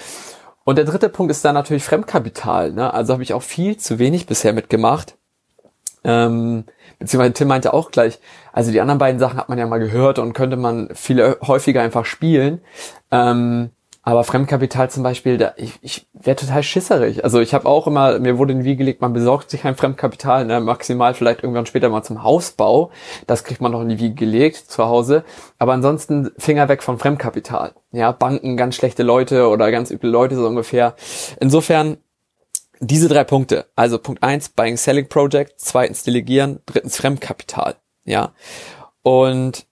Und 0.64 0.76
der 0.76 0.84
dritte 0.84 1.08
Punkt 1.08 1.30
ist 1.30 1.44
dann 1.44 1.54
natürlich 1.54 1.84
Fremdkapital. 1.84 2.72
Ne? 2.72 2.92
Also 2.92 3.12
habe 3.12 3.22
ich 3.22 3.32
auch 3.32 3.42
viel 3.42 3.76
zu 3.76 3.98
wenig 3.98 4.26
bisher 4.26 4.52
mitgemacht. 4.52 5.16
Ähm, 6.02 6.64
beziehungsweise 6.98 7.34
Tim 7.34 7.48
meinte 7.48 7.74
auch 7.74 7.90
gleich, 7.90 8.18
also 8.52 8.72
die 8.72 8.80
anderen 8.80 8.98
beiden 8.98 9.18
Sachen 9.18 9.38
hat 9.38 9.48
man 9.48 9.58
ja 9.58 9.66
mal 9.66 9.78
gehört 9.78 10.18
und 10.18 10.32
könnte 10.32 10.56
man 10.56 10.88
viel 10.94 11.36
häufiger 11.42 11.82
einfach 11.82 12.04
spielen. 12.04 12.60
Ähm, 13.10 13.70
aber 14.02 14.24
Fremdkapital 14.24 14.90
zum 14.90 15.02
Beispiel, 15.02 15.36
da, 15.36 15.52
ich, 15.56 15.78
ich 15.82 16.08
wäre 16.14 16.36
total 16.36 16.62
schisserig. 16.62 17.22
Also 17.22 17.40
ich 17.40 17.52
habe 17.52 17.68
auch 17.68 17.86
immer, 17.86 18.18
mir 18.18 18.38
wurde 18.38 18.52
in 18.52 18.60
die 18.60 18.64
Wiege 18.64 18.78
gelegt, 18.78 19.02
man 19.02 19.12
besorgt 19.12 19.50
sich 19.50 19.64
ein 19.64 19.76
Fremdkapital, 19.76 20.46
ne, 20.46 20.58
maximal 20.60 21.12
vielleicht 21.12 21.42
irgendwann 21.42 21.66
später 21.66 21.90
mal 21.90 22.02
zum 22.02 22.22
Hausbau. 22.22 22.90
Das 23.26 23.44
kriegt 23.44 23.60
man 23.60 23.72
noch 23.72 23.82
in 23.82 23.90
die 23.90 23.98
Wiege 23.98 24.14
gelegt 24.14 24.56
zu 24.56 24.86
Hause. 24.86 25.22
Aber 25.58 25.74
ansonsten 25.74 26.30
Finger 26.38 26.68
weg 26.70 26.82
von 26.82 26.98
Fremdkapital. 26.98 27.74
Ja, 27.92 28.12
Banken, 28.12 28.56
ganz 28.56 28.76
schlechte 28.76 29.02
Leute 29.02 29.48
oder 29.48 29.70
ganz 29.70 29.90
üble 29.90 30.10
Leute 30.10 30.34
so 30.36 30.46
ungefähr. 30.46 30.94
Insofern 31.38 31.98
diese 32.80 33.08
drei 33.08 33.24
Punkte. 33.24 33.66
Also 33.76 33.98
Punkt 33.98 34.22
eins 34.22 34.48
Buying 34.48 34.78
Selling 34.78 35.08
Project, 35.08 35.54
zweitens 35.56 36.04
Delegieren, 36.04 36.60
drittens 36.64 36.96
Fremdkapital. 36.96 37.76
Ja. 38.04 38.32
Und 39.02 39.66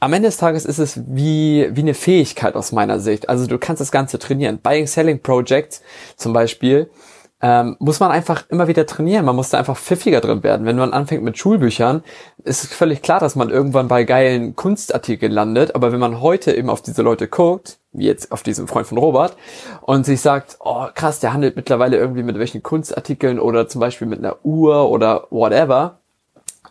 am 0.00 0.12
Ende 0.12 0.28
des 0.28 0.36
Tages 0.36 0.66
ist 0.66 0.78
es 0.78 1.00
wie, 1.06 1.68
wie 1.72 1.80
eine 1.80 1.94
Fähigkeit 1.94 2.56
aus 2.56 2.72
meiner 2.72 3.00
Sicht. 3.00 3.28
Also 3.28 3.46
du 3.46 3.58
kannst 3.58 3.80
das 3.80 3.92
Ganze 3.92 4.18
trainieren. 4.18 4.58
Buying 4.62 4.86
Selling 4.86 5.20
Projects 5.20 5.82
zum 6.16 6.32
Beispiel 6.32 6.90
ähm, 7.40 7.76
muss 7.78 8.00
man 8.00 8.10
einfach 8.10 8.44
immer 8.48 8.68
wieder 8.68 8.86
trainieren. 8.86 9.24
Man 9.24 9.36
muss 9.36 9.50
da 9.50 9.58
einfach 9.58 9.76
pfiffiger 9.76 10.20
drin 10.20 10.42
werden. 10.42 10.66
Wenn 10.66 10.76
man 10.76 10.92
anfängt 10.92 11.22
mit 11.22 11.36
Schulbüchern, 11.36 12.02
ist 12.42 12.64
es 12.64 12.72
völlig 12.72 13.02
klar, 13.02 13.20
dass 13.20 13.36
man 13.36 13.50
irgendwann 13.50 13.88
bei 13.88 14.04
geilen 14.04 14.56
Kunstartikeln 14.56 15.32
landet. 15.32 15.74
Aber 15.74 15.92
wenn 15.92 16.00
man 16.00 16.20
heute 16.20 16.54
eben 16.56 16.70
auf 16.70 16.80
diese 16.80 17.02
Leute 17.02 17.28
guckt, 17.28 17.78
wie 17.92 18.06
jetzt 18.06 18.32
auf 18.32 18.42
diesen 18.42 18.66
Freund 18.66 18.86
von 18.86 18.98
Robert, 18.98 19.36
und 19.82 20.06
sich 20.06 20.20
sagt, 20.20 20.56
oh 20.60 20.86
krass, 20.94 21.20
der 21.20 21.32
handelt 21.32 21.56
mittlerweile 21.56 21.98
irgendwie 21.98 22.22
mit 22.22 22.38
welchen 22.38 22.62
Kunstartikeln 22.62 23.38
oder 23.38 23.68
zum 23.68 23.80
Beispiel 23.80 24.06
mit 24.06 24.20
einer 24.20 24.36
Uhr 24.42 24.88
oder 24.88 25.26
whatever, 25.30 25.98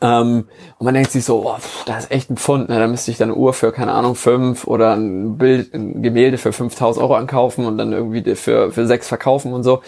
ähm, 0.03 0.49
und 0.77 0.85
man 0.85 0.93
denkt 0.93 1.11
sich 1.11 1.23
so, 1.23 1.55
pff, 1.57 1.85
das 1.85 2.03
ist 2.03 2.11
echt 2.11 2.29
ein 2.29 2.35
Pfund, 2.35 2.67
ne? 2.67 2.77
da 2.77 2.87
müsste 2.87 3.09
ich 3.09 3.17
dann 3.17 3.29
eine 3.29 3.37
Uhr 3.37 3.53
für, 3.53 3.71
keine 3.71 3.93
Ahnung, 3.93 4.15
fünf 4.15 4.67
oder 4.67 4.93
ein 4.93 5.37
Bild, 5.37 5.73
ein 5.73 6.03
Gemälde 6.03 6.37
für 6.37 6.51
5000 6.51 7.01
Euro 7.01 7.15
ankaufen 7.15 7.65
und 7.65 7.77
dann 7.77 7.93
irgendwie 7.93 8.35
für, 8.35 8.73
für 8.73 8.85
sechs 8.85 9.07
verkaufen 9.07 9.53
und 9.53 9.63
so. 9.63 9.81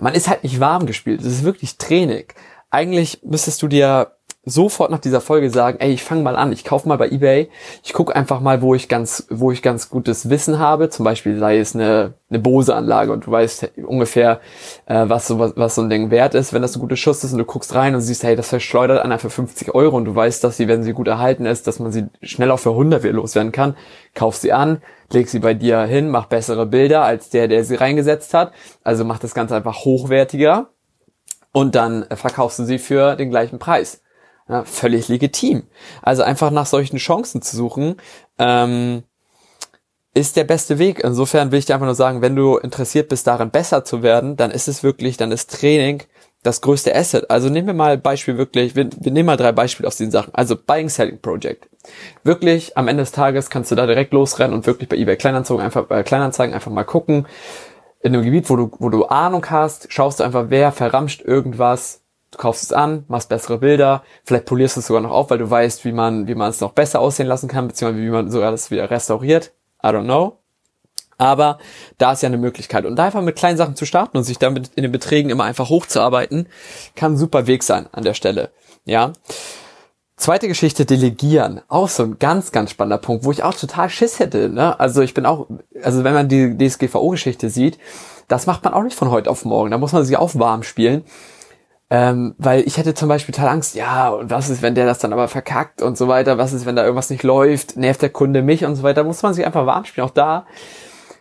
Man 0.00 0.14
ist 0.14 0.28
halt 0.28 0.44
nicht 0.44 0.60
warm 0.60 0.86
gespielt, 0.86 1.20
das 1.20 1.26
ist 1.26 1.44
wirklich 1.44 1.76
Training. 1.76 2.24
Eigentlich 2.70 3.20
müsstest 3.22 3.60
du 3.60 3.68
dir 3.68 4.12
sofort 4.44 4.90
nach 4.90 5.00
dieser 5.00 5.20
Folge 5.20 5.50
sagen, 5.50 5.78
ey, 5.80 5.92
ich 5.92 6.02
fange 6.02 6.22
mal 6.22 6.34
an, 6.34 6.50
ich 6.50 6.64
kaufe 6.64 6.88
mal 6.88 6.96
bei 6.96 7.10
eBay, 7.10 7.50
ich 7.84 7.92
gucke 7.92 8.16
einfach 8.16 8.40
mal, 8.40 8.62
wo 8.62 8.74
ich 8.74 8.88
ganz, 8.88 9.26
wo 9.28 9.52
ich 9.52 9.60
ganz 9.60 9.90
gutes 9.90 10.30
Wissen 10.30 10.58
habe, 10.58 10.88
zum 10.88 11.04
Beispiel 11.04 11.38
sei 11.38 11.58
es 11.58 11.74
eine, 11.74 12.14
eine 12.30 12.38
Bose-Anlage 12.38 13.12
und 13.12 13.26
du 13.26 13.30
weißt 13.30 13.72
ungefähr, 13.84 14.40
äh, 14.86 15.04
was, 15.08 15.26
so, 15.26 15.38
was, 15.38 15.52
was 15.56 15.74
so 15.74 15.82
ein 15.82 15.90
Ding 15.90 16.10
wert 16.10 16.34
ist, 16.34 16.54
wenn 16.54 16.62
das 16.62 16.74
ein 16.74 16.80
guter 16.80 16.96
Schuss 16.96 17.22
ist 17.22 17.32
und 17.32 17.38
du 17.38 17.44
guckst 17.44 17.74
rein 17.74 17.94
und 17.94 18.00
siehst, 18.00 18.22
hey, 18.22 18.34
das 18.34 18.48
verschleudert 18.48 19.04
einer 19.04 19.18
für 19.18 19.28
50 19.28 19.74
Euro 19.74 19.98
und 19.98 20.06
du 20.06 20.14
weißt, 20.14 20.42
dass 20.42 20.56
sie, 20.56 20.68
wenn 20.68 20.82
sie 20.82 20.94
gut 20.94 21.08
erhalten 21.08 21.44
ist, 21.44 21.66
dass 21.66 21.78
man 21.78 21.92
sie 21.92 22.06
schnell 22.22 22.50
auch 22.50 22.60
für 22.60 22.70
100 22.70 23.02
wieder 23.02 23.12
loswerden 23.12 23.52
kann, 23.52 23.76
kauf 24.14 24.36
sie 24.36 24.52
an, 24.52 24.80
leg 25.12 25.28
sie 25.28 25.40
bei 25.40 25.52
dir 25.52 25.82
hin, 25.82 26.08
mach 26.08 26.26
bessere 26.26 26.64
Bilder 26.64 27.02
als 27.02 27.28
der, 27.28 27.46
der 27.46 27.62
sie 27.64 27.74
reingesetzt 27.74 28.32
hat, 28.32 28.52
also 28.84 29.04
mach 29.04 29.18
das 29.18 29.34
Ganze 29.34 29.54
einfach 29.54 29.84
hochwertiger 29.84 30.70
und 31.52 31.74
dann 31.74 32.06
verkaufst 32.10 32.58
du 32.58 32.64
sie 32.64 32.78
für 32.78 33.16
den 33.16 33.28
gleichen 33.28 33.58
Preis. 33.58 34.00
Ja, 34.50 34.64
völlig 34.64 35.06
legitim. 35.06 35.62
Also 36.02 36.24
einfach 36.24 36.50
nach 36.50 36.66
solchen 36.66 36.96
Chancen 36.96 37.40
zu 37.40 37.56
suchen, 37.56 37.96
ähm, 38.36 39.04
ist 40.12 40.34
der 40.34 40.42
beste 40.42 40.80
Weg. 40.80 41.04
Insofern 41.04 41.52
will 41.52 41.60
ich 41.60 41.66
dir 41.66 41.74
einfach 41.74 41.86
nur 41.86 41.94
sagen, 41.94 42.20
wenn 42.20 42.34
du 42.34 42.56
interessiert 42.56 43.08
bist, 43.08 43.28
darin 43.28 43.52
besser 43.52 43.84
zu 43.84 44.02
werden, 44.02 44.36
dann 44.36 44.50
ist 44.50 44.66
es 44.66 44.82
wirklich, 44.82 45.16
dann 45.16 45.30
ist 45.30 45.52
Training 45.52 46.02
das 46.42 46.62
größte 46.62 46.92
Asset. 46.96 47.30
Also 47.30 47.48
nehmen 47.48 47.68
wir 47.68 47.74
mal 47.74 47.96
Beispiel 47.96 48.38
wirklich, 48.38 48.74
wir, 48.74 48.88
wir 48.98 49.12
nehmen 49.12 49.26
mal 49.26 49.36
drei 49.36 49.52
Beispiele 49.52 49.86
aus 49.86 49.98
diesen 49.98 50.10
Sachen. 50.10 50.34
Also 50.34 50.56
Buying 50.56 50.88
Selling 50.88 51.20
Project. 51.20 51.68
Wirklich 52.24 52.76
am 52.76 52.88
Ende 52.88 53.04
des 53.04 53.12
Tages 53.12 53.50
kannst 53.50 53.70
du 53.70 53.76
da 53.76 53.86
direkt 53.86 54.12
losrennen 54.12 54.54
und 54.54 54.66
wirklich 54.66 54.88
bei 54.88 54.96
eBay 54.96 55.16
Kleinanzeigen 55.16 55.62
einfach, 55.62 55.86
bei 55.86 56.02
Kleinanzeigen 56.02 56.54
einfach 56.54 56.72
mal 56.72 56.82
gucken. 56.82 57.28
In 58.00 58.14
einem 58.14 58.24
Gebiet, 58.24 58.50
wo 58.50 58.56
du, 58.56 58.72
wo 58.80 58.88
du 58.88 59.04
Ahnung 59.04 59.46
hast, 59.48 59.92
schaust 59.92 60.18
du 60.18 60.24
einfach, 60.24 60.46
wer 60.48 60.72
verramscht 60.72 61.22
irgendwas, 61.22 61.99
du 62.30 62.38
kaufst 62.38 62.62
es 62.62 62.72
an, 62.72 63.04
machst 63.08 63.28
bessere 63.28 63.58
Bilder, 63.58 64.02
vielleicht 64.24 64.46
polierst 64.46 64.76
du 64.76 64.80
es 64.80 64.86
sogar 64.86 65.02
noch 65.02 65.10
auf, 65.10 65.30
weil 65.30 65.38
du 65.38 65.50
weißt, 65.50 65.84
wie 65.84 65.92
man, 65.92 66.28
wie 66.28 66.34
man 66.34 66.50
es 66.50 66.60
noch 66.60 66.72
besser 66.72 67.00
aussehen 67.00 67.26
lassen 67.26 67.48
kann, 67.48 67.68
beziehungsweise 67.68 68.04
wie 68.04 68.10
man 68.10 68.30
sogar 68.30 68.50
das 68.50 68.70
wieder 68.70 68.90
restauriert. 68.90 69.52
I 69.82 69.88
don't 69.88 70.04
know. 70.04 70.36
Aber 71.18 71.58
da 71.98 72.12
ist 72.12 72.22
ja 72.22 72.28
eine 72.28 72.38
Möglichkeit. 72.38 72.86
Und 72.86 72.96
da 72.96 73.04
einfach 73.04 73.20
mit 73.20 73.36
kleinen 73.36 73.58
Sachen 73.58 73.76
zu 73.76 73.84
starten 73.84 74.16
und 74.16 74.24
sich 74.24 74.38
damit 74.38 74.70
in 74.74 74.82
den 74.82 74.92
Beträgen 74.92 75.28
immer 75.28 75.44
einfach 75.44 75.68
hochzuarbeiten, 75.68 76.48
kann 76.96 77.12
ein 77.12 77.18
super 77.18 77.46
Weg 77.46 77.62
sein 77.62 77.88
an 77.92 78.04
der 78.04 78.14
Stelle. 78.14 78.50
Ja. 78.86 79.12
Zweite 80.16 80.48
Geschichte, 80.48 80.86
delegieren. 80.86 81.60
Auch 81.68 81.88
so 81.88 82.04
ein 82.04 82.18
ganz, 82.18 82.52
ganz 82.52 82.70
spannender 82.70 82.98
Punkt, 82.98 83.24
wo 83.24 83.32
ich 83.32 83.42
auch 83.42 83.54
total 83.54 83.90
Schiss 83.90 84.18
hätte. 84.18 84.48
Ne? 84.48 84.78
Also 84.80 85.02
ich 85.02 85.12
bin 85.12 85.26
auch, 85.26 85.46
also 85.82 86.04
wenn 86.04 86.14
man 86.14 86.28
die 86.28 86.56
DSGVO-Geschichte 86.56 87.50
sieht, 87.50 87.78
das 88.28 88.46
macht 88.46 88.64
man 88.64 88.72
auch 88.72 88.82
nicht 88.82 88.96
von 88.96 89.10
heute 89.10 89.30
auf 89.30 89.44
morgen. 89.44 89.70
Da 89.70 89.78
muss 89.78 89.92
man 89.92 90.04
sich 90.04 90.16
auch 90.16 90.34
warm 90.36 90.62
spielen. 90.62 91.04
Ähm, 91.92 92.36
weil 92.38 92.62
ich 92.62 92.76
hätte 92.76 92.94
zum 92.94 93.08
Beispiel 93.08 93.34
total 93.34 93.50
Angst, 93.50 93.74
ja, 93.74 94.10
und 94.10 94.30
was 94.30 94.48
ist, 94.48 94.62
wenn 94.62 94.76
der 94.76 94.86
das 94.86 95.00
dann 95.00 95.12
aber 95.12 95.26
verkackt 95.26 95.82
und 95.82 95.98
so 95.98 96.06
weiter, 96.06 96.38
was 96.38 96.52
ist, 96.52 96.64
wenn 96.64 96.76
da 96.76 96.84
irgendwas 96.84 97.10
nicht 97.10 97.24
läuft, 97.24 97.76
nervt 97.76 98.00
der 98.00 98.10
Kunde 98.10 98.42
mich 98.42 98.64
und 98.64 98.76
so 98.76 98.84
weiter, 98.84 99.02
muss 99.02 99.22
man 99.24 99.34
sich 99.34 99.44
einfach 99.44 99.66
warm 99.66 99.84
spielen. 99.84 100.06
Auch 100.06 100.12
da, 100.12 100.46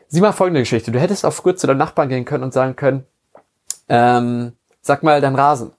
sieh 0.10 0.22
mal 0.22 0.32
folgende 0.32 0.62
Geschichte. 0.62 0.92
Du 0.92 1.00
hättest 1.00 1.26
auch 1.26 1.34
früher 1.34 1.56
zu 1.56 1.66
deinem 1.66 1.80
Nachbarn 1.80 2.10
gehen 2.10 2.24
können 2.24 2.44
und 2.44 2.54
sagen 2.54 2.76
können, 2.76 3.06
ähm, 3.90 4.54
sag 4.82 5.02
mal 5.02 5.22
dein 5.22 5.36
Rasen. 5.36 5.72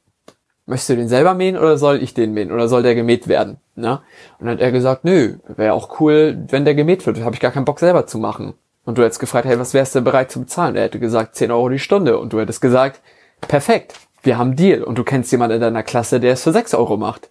Möchtest 0.66 0.90
du 0.90 0.96
den 0.96 1.08
selber 1.08 1.34
mähen 1.34 1.56
oder 1.56 1.78
soll 1.78 2.02
ich 2.02 2.12
den 2.12 2.32
mähen 2.32 2.50
oder 2.50 2.68
soll 2.68 2.82
der 2.82 2.96
gemäht 2.96 3.28
werden? 3.28 3.58
Ne? 3.76 4.00
Und 4.38 4.46
dann 4.46 4.56
hat 4.56 4.60
er 4.60 4.72
gesagt, 4.72 5.04
nö, 5.04 5.36
wäre 5.48 5.72
auch 5.72 6.00
cool, 6.00 6.44
wenn 6.48 6.64
der 6.64 6.74
gemäht 6.74 7.06
wird. 7.06 7.20
Habe 7.22 7.34
ich 7.34 7.40
gar 7.40 7.50
keinen 7.52 7.64
Bock 7.64 7.78
selber 7.78 8.06
zu 8.06 8.18
machen. 8.18 8.54
Und 8.84 8.98
du 8.98 9.02
hättest 9.02 9.20
gefragt, 9.20 9.46
hey, 9.46 9.58
was 9.58 9.74
wärst 9.74 9.94
du 9.94 10.00
bereit 10.00 10.30
zu 10.30 10.40
bezahlen? 10.40 10.76
Er 10.76 10.84
hätte 10.84 10.98
gesagt, 10.98 11.36
10 11.36 11.50
Euro 11.50 11.68
die 11.68 11.78
Stunde. 11.78 12.18
Und 12.18 12.32
du 12.32 12.40
hättest 12.40 12.60
gesagt, 12.60 13.00
perfekt, 13.40 13.94
wir 14.22 14.38
haben 14.38 14.56
Deal 14.56 14.82
und 14.82 14.98
du 14.98 15.04
kennst 15.04 15.32
jemanden 15.32 15.56
in 15.56 15.60
deiner 15.60 15.82
Klasse, 15.82 16.20
der 16.20 16.34
es 16.34 16.42
für 16.42 16.52
6 16.52 16.74
Euro 16.74 16.96
macht. 16.96 17.30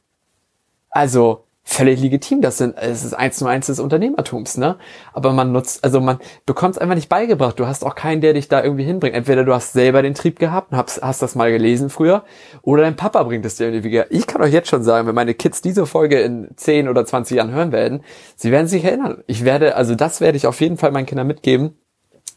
Also 0.89 1.46
völlig 1.69 2.01
legitim, 2.01 2.41
das 2.41 2.58
sind, 2.58 2.75
es 2.77 3.05
ist 3.05 3.13
eins 3.13 3.38
zu 3.38 3.46
eins 3.46 3.67
des 3.67 3.79
Unternehmertums, 3.79 4.58
ne? 4.58 4.77
Aber 5.13 5.34
man 5.34 5.51
nutzt, 5.51 5.84
also 5.84 6.01
man 6.01 6.17
bekommt 6.48 6.75
es 6.75 6.81
einfach 6.81 6.96
nicht 6.96 7.10
beigebracht. 7.10 7.60
Du 7.60 7.67
hast 7.67 7.86
auch 7.86 7.93
keinen, 7.93 8.22
der 8.22 8.34
dich 8.34 8.48
da 8.48 8.63
irgendwie 8.63 8.86
hinbringt. 8.86 9.15
Entweder 9.15 9.43
du 9.43 9.53
hast 9.53 9.74
selber 9.74 10.01
den 10.01 10.15
Trieb 10.15 10.39
gehabt 10.39 10.72
und 10.72 10.77
hast, 10.77 11.01
hast 11.03 11.22
das 11.22 11.36
mal 11.36 11.51
gelesen 11.51 11.91
früher, 11.91 12.24
oder 12.63 12.81
dein 12.81 12.96
Papa 12.96 13.22
bringt 13.22 13.46
es 13.46 13.58
dir 13.58 13.72
irgendwie. 13.72 14.03
Ich 14.10 14.25
kann 14.25 14.41
euch 14.41 14.51
jetzt 14.51 14.69
schon 14.69 14.84
sagen, 14.84 15.08
wenn 15.08 15.15
meine 15.15 15.36
Kids 15.36 15.62
diese 15.62 15.86
Folge 15.86 16.19
in 16.22 16.50
10 16.55 16.89
oder 16.89 17.05
20 17.05 17.38
Jahren 17.38 17.51
hören 17.51 17.72
werden, 17.72 18.03
sie 18.36 18.51
werden 18.51 18.67
sich 18.67 18.84
erinnern. 18.84 19.24
Ich 19.27 19.46
werde, 19.46 19.75
also 19.75 19.93
das 19.93 20.22
werde 20.22 20.38
ich 20.38 20.48
auf 20.48 20.60
jeden 20.62 20.77
Fall 20.77 20.91
meinen 20.91 21.05
Kindern 21.05 21.27
mitgeben 21.27 21.75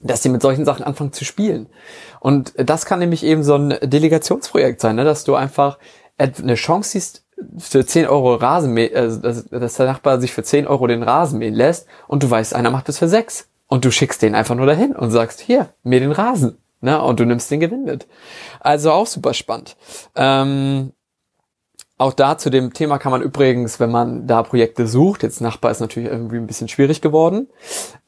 dass 0.02 0.23
sie 0.23 0.28
mit 0.28 0.42
solchen 0.42 0.64
Sachen 0.64 0.85
anfangen 0.85 1.12
zu 1.12 1.25
spielen. 1.25 1.68
Und 2.23 2.52
das 2.57 2.87
kann 2.87 3.00
nämlich 3.00 3.25
eben 3.25 3.43
so 3.43 3.57
ein 3.57 3.76
Delegationsprojekt 3.83 4.81
sein, 4.81 4.95
ne? 4.95 5.02
dass 5.02 5.25
du 5.25 5.35
einfach 5.35 5.79
eine 6.17 6.55
Chance 6.55 6.91
siehst, 6.91 7.25
für 7.59 7.85
10 7.85 8.07
Euro 8.07 8.37
Rasen, 8.37 8.79
also 8.95 9.19
dass, 9.19 9.49
dass 9.49 9.75
der 9.75 9.87
Nachbar 9.87 10.21
sich 10.21 10.33
für 10.33 10.45
10 10.45 10.69
Euro 10.69 10.87
den 10.87 11.02
Rasen 11.02 11.41
mähen 11.41 11.55
lässt 11.55 11.88
und 12.07 12.23
du 12.23 12.31
weißt, 12.31 12.55
einer 12.55 12.71
macht 12.71 12.88
es 12.88 12.99
für 12.99 13.09
6. 13.09 13.49
Und 13.67 13.85
du 13.85 13.91
schickst 13.91 14.23
den 14.23 14.37
einfach 14.37 14.55
nur 14.55 14.67
dahin 14.67 14.95
und 14.95 15.11
sagst, 15.11 15.41
hier, 15.41 15.71
mir 15.83 15.99
den 15.99 16.12
Rasen. 16.12 16.59
Ne? 16.81 17.02
Und 17.02 17.19
du 17.19 17.25
nimmst 17.25 17.50
den 17.50 17.59
Gewinn 17.59 17.83
mit. 17.83 18.07
Also 18.61 18.93
auch 18.93 19.07
super 19.07 19.35
spannend. 19.35 19.76
Ähm, 20.14 20.93
auch 22.02 22.12
da 22.12 22.37
zu 22.37 22.50
dem 22.50 22.73
Thema 22.73 22.99
kann 22.99 23.12
man 23.12 23.23
übrigens, 23.23 23.80
wenn 23.80 23.90
man 23.90 24.26
da 24.26 24.42
Projekte 24.42 24.87
sucht, 24.87 25.23
jetzt 25.23 25.40
Nachbar 25.40 25.71
ist 25.71 25.80
natürlich 25.80 26.11
irgendwie 26.11 26.37
ein 26.37 26.47
bisschen 26.47 26.68
schwierig 26.68 27.00
geworden, 27.00 27.49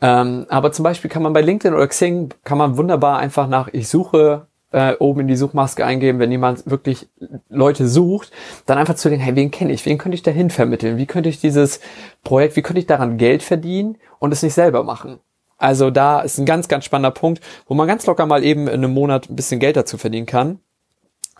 ähm, 0.00 0.46
aber 0.48 0.72
zum 0.72 0.82
Beispiel 0.82 1.10
kann 1.10 1.22
man 1.22 1.32
bei 1.32 1.40
LinkedIn 1.40 1.74
oder 1.74 1.86
Xing, 1.86 2.30
kann 2.44 2.58
man 2.58 2.76
wunderbar 2.76 3.18
einfach 3.18 3.48
nach 3.48 3.68
ich 3.72 3.88
suche 3.88 4.46
äh, 4.74 4.96
oben 4.98 5.20
in 5.20 5.28
die 5.28 5.36
Suchmaske 5.36 5.86
eingeben, 5.86 6.18
wenn 6.18 6.32
jemand 6.32 6.68
wirklich 6.68 7.08
Leute 7.48 7.86
sucht, 7.86 8.32
dann 8.66 8.76
einfach 8.76 8.96
zu 8.96 9.08
denken, 9.08 9.24
hey, 9.24 9.36
wen 9.36 9.52
kenne 9.52 9.72
ich, 9.72 9.86
wen 9.86 9.98
könnte 9.98 10.16
ich 10.16 10.22
dahin 10.22 10.50
vermitteln, 10.50 10.96
wie 10.96 11.06
könnte 11.06 11.28
ich 11.28 11.40
dieses 11.40 11.80
Projekt, 12.24 12.56
wie 12.56 12.62
könnte 12.62 12.80
ich 12.80 12.86
daran 12.86 13.16
Geld 13.16 13.44
verdienen 13.44 13.96
und 14.18 14.32
es 14.32 14.42
nicht 14.42 14.54
selber 14.54 14.82
machen. 14.82 15.20
Also 15.56 15.90
da 15.90 16.20
ist 16.20 16.38
ein 16.38 16.46
ganz, 16.46 16.66
ganz 16.66 16.84
spannender 16.84 17.12
Punkt, 17.12 17.40
wo 17.68 17.74
man 17.74 17.86
ganz 17.86 18.04
locker 18.06 18.26
mal 18.26 18.42
eben 18.42 18.66
in 18.66 18.74
einem 18.74 18.92
Monat 18.92 19.30
ein 19.30 19.36
bisschen 19.36 19.60
Geld 19.60 19.76
dazu 19.76 19.96
verdienen 19.96 20.26
kann. 20.26 20.58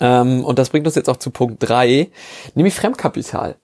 Ähm, 0.00 0.44
und 0.44 0.58
das 0.58 0.70
bringt 0.70 0.86
uns 0.86 0.94
jetzt 0.94 1.08
auch 1.08 1.16
zu 1.16 1.30
Punkt 1.30 1.68
drei, 1.68 2.10
nämlich 2.54 2.74
Fremdkapital. 2.74 3.56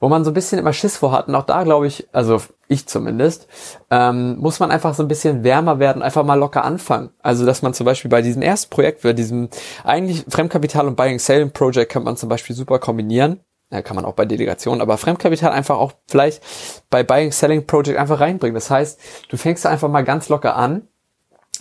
Wo 0.00 0.08
man 0.08 0.24
so 0.24 0.32
ein 0.32 0.34
bisschen 0.34 0.58
immer 0.58 0.72
Schiss 0.72 0.96
vor 0.96 1.12
hat. 1.12 1.28
Und 1.28 1.36
auch 1.36 1.44
da 1.44 1.62
glaube 1.62 1.86
ich, 1.86 2.08
also 2.10 2.40
ich 2.66 2.88
zumindest, 2.88 3.46
ähm, 3.88 4.36
muss 4.38 4.58
man 4.58 4.72
einfach 4.72 4.94
so 4.94 5.04
ein 5.04 5.08
bisschen 5.08 5.44
wärmer 5.44 5.78
werden, 5.78 6.02
einfach 6.02 6.24
mal 6.24 6.34
locker 6.34 6.64
anfangen. 6.64 7.10
Also 7.22 7.46
dass 7.46 7.62
man 7.62 7.72
zum 7.72 7.86
Beispiel 7.86 8.10
bei 8.10 8.20
diesem 8.20 8.42
ersten 8.42 8.70
Projekt, 8.70 9.02
bei 9.02 9.12
diesem 9.12 9.48
eigentlich 9.84 10.24
Fremdkapital 10.28 10.88
und 10.88 10.96
Buying 10.96 11.20
Selling 11.20 11.52
Project 11.52 11.92
kann 11.92 12.02
man 12.02 12.16
zum 12.16 12.28
Beispiel 12.28 12.56
super 12.56 12.80
kombinieren. 12.80 13.40
Ja, 13.70 13.80
kann 13.80 13.96
man 13.96 14.04
auch 14.04 14.12
bei 14.12 14.26
Delegation, 14.26 14.82
aber 14.82 14.98
Fremdkapital 14.98 15.50
einfach 15.50 15.76
auch 15.76 15.92
vielleicht 16.06 16.42
bei 16.90 17.02
Buying 17.02 17.32
Selling 17.32 17.66
Project 17.66 17.96
einfach 17.96 18.20
reinbringen. 18.20 18.54
Das 18.54 18.70
heißt, 18.70 19.00
du 19.30 19.36
fängst 19.38 19.64
einfach 19.66 19.88
mal 19.88 20.02
ganz 20.02 20.28
locker 20.28 20.56
an. 20.56 20.88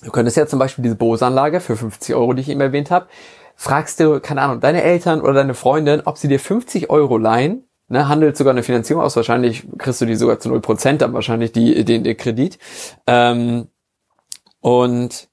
Du 0.04 0.12
könntest 0.12 0.36
ja 0.36 0.46
zum 0.46 0.60
Beispiel 0.60 0.84
diese 0.84 0.96
Bose-Anlage 0.96 1.62
für 1.62 1.78
50 1.78 2.16
Euro, 2.16 2.34
die 2.34 2.42
ich 2.42 2.50
eben 2.50 2.60
erwähnt 2.60 2.92
habe, 2.92 3.06
fragst 3.62 4.00
du, 4.00 4.20
keine 4.20 4.42
Ahnung, 4.42 4.60
deine 4.60 4.82
Eltern 4.82 5.22
oder 5.22 5.34
deine 5.34 5.54
Freundin, 5.54 6.02
ob 6.06 6.18
sie 6.18 6.28
dir 6.28 6.40
50 6.40 6.90
Euro 6.90 7.20
leihen, 7.20 7.70
ne, 7.90 8.08
handelt 8.08 8.36
sogar 8.36 8.54
eine 8.54 8.64
Finanzierung 8.64 9.04
aus, 9.04 9.16
wahrscheinlich 9.16 9.68
kriegst 9.78 10.02
du 10.02 10.08
die 10.08 10.16
sogar 10.16 10.40
zu 10.40 10.50
0%, 10.50 10.98
dann 10.98 11.14
wahrscheinlich 11.14 11.52
die, 11.52 11.86
den, 11.86 12.04
den 12.04 12.18
Kredit, 12.18 12.58
ähm, 13.06 13.68
und 14.62 15.30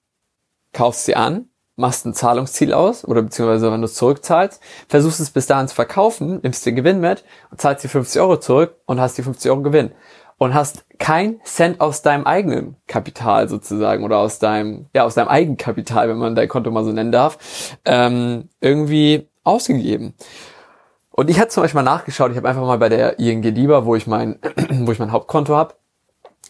kaufst 0.75 1.07
sie 1.07 1.17
an, 1.17 1.49
machst 1.77 2.05
ein 2.05 2.13
Zahlungsziel 2.13 2.75
aus, 2.75 3.03
oder 3.07 3.23
beziehungsweise 3.23 3.73
wenn 3.73 3.81
du 3.81 3.87
es 3.87 3.95
zurückzahlst, 3.95 4.61
versuchst 4.89 5.21
es 5.21 5.31
bis 5.31 5.47
dahin 5.47 5.67
zu 5.67 5.75
verkaufen, 5.75 6.41
nimmst 6.43 6.67
den 6.67 6.77
Gewinn 6.77 7.01
mit 7.01 7.25
und 7.51 7.63
zahlst 7.63 7.83
die 7.83 7.89
50 7.89 8.21
Euro 8.21 8.37
zurück 8.37 8.77
und 8.85 9.01
hast 9.01 9.17
die 9.17 9.23
50 9.23 9.51
Euro 9.51 9.63
Gewinn 9.63 9.93
und 10.39 10.55
hast 10.55 10.87
kein 10.99 11.41
Cent 11.45 11.81
aus 11.81 12.03
deinem 12.03 12.25
eigenen 12.25 12.77
Kapital 12.87 13.49
sozusagen 13.49 14.05
oder 14.05 14.19
aus 14.19 14.39
deinem, 14.39 14.87
ja, 14.95 15.05
aus 15.05 15.15
deinem 15.15 15.29
Eigenkapital, 15.29 16.09
wenn 16.09 16.19
man 16.19 16.35
dein 16.35 16.49
Konto 16.49 16.71
mal 16.71 16.85
so 16.85 16.93
nennen 16.93 17.13
darf, 17.13 17.77
ähm, 17.85 18.49
irgendwie 18.61 19.29
ausgegeben. 19.45 20.15
Und 21.11 21.29
ich 21.29 21.41
hatte 21.41 21.49
zum 21.49 21.65
Beispiel 21.65 21.83
mal 21.83 21.91
nachgeschaut, 21.91 22.31
ich 22.31 22.37
habe 22.37 22.49
einfach 22.49 22.63
mal 22.63 22.79
bei 22.79 22.89
der 22.89 23.19
ING 23.19 23.43
Lieber, 23.43 23.85
wo 23.85 23.97
ich 23.97 24.07
mein, 24.07 24.39
wo 24.71 24.93
ich 24.93 25.01
mein 25.01 25.11
Hauptkonto 25.11 25.57
habe, 25.57 25.75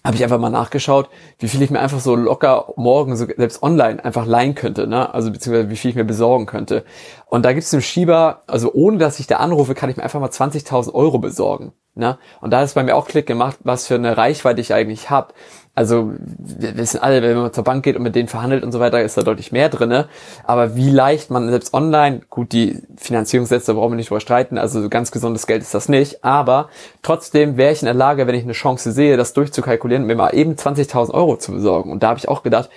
habe 0.05 0.17
ich 0.17 0.23
einfach 0.23 0.39
mal 0.39 0.51
nachgeschaut, 0.51 1.09
wie 1.39 1.49
viel 1.49 1.61
ich 1.63 1.71
mir 1.71 1.81
einfach 1.81 2.01
so 2.01 2.15
locker 2.15 2.73
morgen, 2.77 3.17
so 3.17 3.27
selbst 3.37 3.63
online, 3.63 4.05
einfach 4.05 4.27
leihen 4.27 4.55
könnte, 4.55 4.87
ne? 4.87 5.13
Also 5.13 5.31
beziehungsweise 5.31 5.71
wie 5.71 5.77
viel 5.77 5.91
ich 5.91 5.97
mir 5.97 6.05
besorgen 6.05 6.47
könnte. 6.47 6.85
Und 7.27 7.45
da 7.45 7.53
gibt 7.53 7.65
es 7.65 7.73
einen 7.73 7.83
Schieber, 7.83 8.43
also 8.47 8.73
ohne 8.73 8.99
dass 8.99 9.19
ich 9.19 9.27
da 9.27 9.39
anrufe, 9.39 9.75
kann 9.75 9.91
ich 9.91 9.97
mir 9.97 10.03
einfach 10.03 10.21
mal 10.21 10.31
20.000 10.31 10.95
Euro 10.95 11.19
besorgen. 11.19 11.73
Ne? 11.99 12.17
Und 12.41 12.53
da 12.53 12.63
ist 12.63 12.75
bei 12.75 12.83
mir 12.85 12.95
auch 12.97 13.09
Klick 13.09 13.27
gemacht, 13.27 13.59
was 13.65 13.87
für 13.87 13.97
eine 13.97 14.17
Reichweite 14.17 14.61
ich 14.61 14.73
eigentlich 14.73 15.11
habe. 15.11 15.35
Also 15.75 16.13
wir 16.39 16.77
wissen 16.77 17.01
alle, 17.01 17.23
wenn 17.23 17.37
man 17.37 17.53
zur 17.53 17.65
Bank 17.65 17.85
geht 17.85 17.97
und 17.97 18.03
mit 18.03 18.15
denen 18.15 18.29
verhandelt 18.29 18.65
und 18.65 18.73
so 18.73 18.81
weiter, 18.81 19.03
ist 19.03 19.17
da 19.17 19.23
deutlich 19.23 19.53
mehr 19.53 19.69
drinne. 19.69 20.09
Aber 20.45 20.77
wie 20.77 20.91
leicht 20.91 21.31
man 21.31 21.49
selbst 21.51 21.75
online, 21.75 22.21
gut, 22.31 22.53
die 22.53 22.83
Finanzierungssätze 22.97 23.75
brauchen 23.75 23.93
wir 23.93 23.97
nicht 23.97 24.11
drüber 24.11 24.21
streiten, 24.21 24.59
also 24.59 24.81
so 24.81 24.89
ganz 24.89 25.11
gesundes 25.11 25.47
Geld 25.47 25.63
ist 25.63 25.75
das 25.75 25.89
nicht. 25.89 26.25
Aber 26.25 26.69
trotzdem 27.03 27.57
wäre 27.57 27.73
ich 27.73 27.83
in 27.83 27.87
der 27.87 27.95
Lage, 27.95 28.27
wenn 28.27 28.35
ich 28.35 28.45
eine 28.45 28.55
Chance 28.55 28.93
sehe, 28.93 29.17
das 29.17 29.35
durchzukalkulieren, 29.35 30.05
mir 30.05 30.17
mal 30.17 30.35
eben 30.35 30.55
20.000 30.55 31.13
Euro 31.13 31.37
zu 31.37 31.53
besorgen. 31.53 31.93
Und 31.93 32.03
da 32.03 32.09
habe 32.09 32.19
ich 32.19 32.29
auch 32.29 32.43
gedacht, 32.43 32.71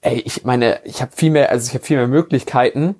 ey, 0.00 0.20
ich 0.24 0.44
meine, 0.44 0.80
ich 0.84 1.02
habe 1.02 1.12
viel 1.14 1.30
mehr, 1.30 1.50
also 1.50 1.66
ich 1.68 1.74
habe 1.74 1.84
viel 1.84 1.98
mehr 1.98 2.08
Möglichkeiten, 2.08 2.96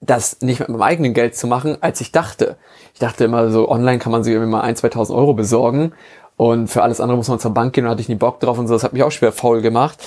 das 0.00 0.40
nicht 0.40 0.60
mit 0.60 0.68
meinem 0.68 0.82
eigenen 0.82 1.14
Geld 1.14 1.36
zu 1.36 1.46
machen, 1.46 1.78
als 1.80 2.00
ich 2.00 2.10
dachte. 2.12 2.56
Ich 2.94 3.00
dachte 3.00 3.24
immer 3.24 3.50
so, 3.50 3.68
online 3.68 3.98
kann 3.98 4.12
man 4.12 4.22
sich 4.24 4.32
irgendwie 4.32 4.50
mal 4.50 4.64
1.000, 4.64 4.92
2.000 4.92 5.14
Euro 5.14 5.34
besorgen 5.34 5.92
und 6.36 6.68
für 6.68 6.82
alles 6.82 7.00
andere 7.00 7.16
muss 7.16 7.28
man 7.28 7.38
zur 7.38 7.52
Bank 7.52 7.74
gehen 7.74 7.84
und 7.84 7.90
hatte 7.90 8.00
ich 8.00 8.08
nie 8.08 8.14
Bock 8.14 8.40
drauf 8.40 8.58
und 8.58 8.66
so. 8.66 8.74
Das 8.74 8.84
hat 8.84 8.92
mich 8.92 9.02
auch 9.02 9.12
schwer 9.12 9.32
faul 9.32 9.60
gemacht. 9.60 9.98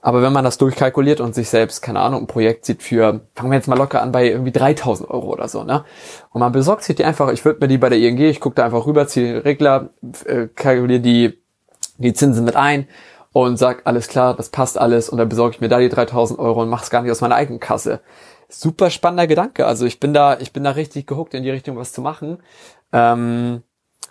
Aber 0.00 0.22
wenn 0.22 0.32
man 0.32 0.44
das 0.44 0.58
durchkalkuliert 0.58 1.20
und 1.20 1.34
sich 1.34 1.48
selbst, 1.48 1.82
keine 1.82 2.00
Ahnung, 2.00 2.22
ein 2.22 2.26
Projekt 2.28 2.64
sieht 2.64 2.82
für, 2.82 3.20
fangen 3.34 3.50
wir 3.50 3.56
jetzt 3.56 3.66
mal 3.66 3.76
locker 3.76 4.00
an 4.00 4.12
bei 4.12 4.28
irgendwie 4.30 4.52
3000 4.52 5.10
Euro 5.10 5.32
oder 5.32 5.48
so, 5.48 5.64
ne? 5.64 5.84
Und 6.30 6.40
man 6.40 6.52
besorgt 6.52 6.84
sich 6.84 6.94
die 6.94 7.04
einfach, 7.04 7.32
ich 7.32 7.44
würde 7.44 7.60
mir 7.60 7.68
die 7.68 7.78
bei 7.78 7.88
der 7.88 7.98
ING, 7.98 8.18
ich 8.18 8.38
gucke 8.38 8.54
da 8.54 8.64
einfach 8.64 8.86
rüber, 8.86 9.08
ziehe 9.08 9.32
den 9.32 9.42
Regler, 9.42 9.90
äh, 10.24 10.46
kalkuliere 10.54 11.00
die, 11.00 11.42
die 11.96 12.12
Zinsen 12.12 12.44
mit 12.44 12.54
ein 12.54 12.86
und 13.32 13.58
sag, 13.58 13.82
alles 13.86 14.08
klar, 14.08 14.34
das 14.34 14.50
passt 14.50 14.78
alles 14.78 15.08
und 15.08 15.18
dann 15.18 15.28
besorge 15.28 15.56
ich 15.56 15.60
mir 15.60 15.68
da 15.68 15.78
die 15.78 15.88
3000 15.88 16.38
Euro 16.38 16.62
und 16.62 16.68
mache 16.68 16.84
es 16.84 16.90
gar 16.90 17.02
nicht 17.02 17.10
aus 17.10 17.20
meiner 17.20 17.34
eigenen 17.34 17.58
Kasse. 17.60 18.00
Super 18.48 18.90
spannender 18.90 19.26
Gedanke. 19.26 19.66
Also 19.66 19.84
ich 19.84 20.00
bin 20.00 20.14
da, 20.14 20.38
ich 20.38 20.52
bin 20.52 20.64
da 20.64 20.70
richtig 20.70 21.06
gehuckt 21.06 21.34
in 21.34 21.42
die 21.42 21.50
Richtung, 21.50 21.76
was 21.76 21.92
zu 21.92 22.00
machen. 22.00 22.38
Ähm, 22.92 23.62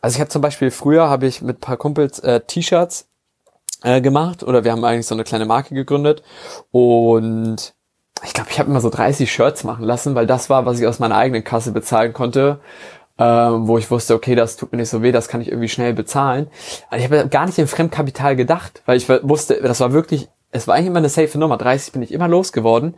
also 0.01 0.15
ich 0.15 0.19
habe 0.19 0.29
zum 0.29 0.41
Beispiel 0.41 0.71
früher 0.71 1.09
habe 1.09 1.25
ich 1.25 1.41
mit 1.41 1.59
paar 1.59 1.77
Kumpels 1.77 2.19
äh, 2.19 2.41
T-Shirts 2.41 3.09
äh, 3.83 4.01
gemacht 4.01 4.43
oder 4.43 4.63
wir 4.63 4.71
haben 4.71 4.83
eigentlich 4.83 5.07
so 5.07 5.15
eine 5.15 5.23
kleine 5.23 5.45
Marke 5.45 5.73
gegründet 5.73 6.23
und 6.71 7.73
ich 8.23 8.33
glaube, 8.33 8.49
ich 8.51 8.59
habe 8.59 8.69
immer 8.69 8.81
so 8.81 8.89
30 8.89 9.31
Shirts 9.31 9.63
machen 9.63 9.85
lassen, 9.85 10.15
weil 10.15 10.25
das 10.25 10.49
war, 10.49 10.65
was 10.65 10.79
ich 10.79 10.87
aus 10.87 10.99
meiner 10.99 11.17
eigenen 11.17 11.43
Kasse 11.43 11.71
bezahlen 11.71 12.13
konnte, 12.13 12.59
ähm, 13.19 13.67
wo 13.67 13.77
ich 13.77 13.89
wusste, 13.91 14.15
okay, 14.15 14.35
das 14.35 14.57
tut 14.57 14.71
mir 14.71 14.79
nicht 14.79 14.89
so 14.89 15.01
weh, 15.01 15.11
das 15.11 15.27
kann 15.27 15.41
ich 15.41 15.49
irgendwie 15.49 15.69
schnell 15.69 15.93
bezahlen. 15.93 16.47
Also 16.89 17.05
ich 17.05 17.11
habe 17.11 17.29
gar 17.29 17.45
nicht 17.45 17.57
in 17.57 17.67
Fremdkapital 17.67 18.35
gedacht, 18.35 18.81
weil 18.85 18.97
ich 18.97 19.09
wusste, 19.09 19.61
das 19.61 19.79
war 19.79 19.91
wirklich, 19.91 20.29
es 20.57 20.67
war 20.67 20.75
eigentlich 20.75 20.87
immer 20.87 20.99
eine 20.99 21.09
safe 21.09 21.37
Nummer. 21.37 21.57
30 21.57 21.93
bin 21.93 22.01
ich 22.01 22.11
immer 22.11 22.27
losgeworden 22.27 22.95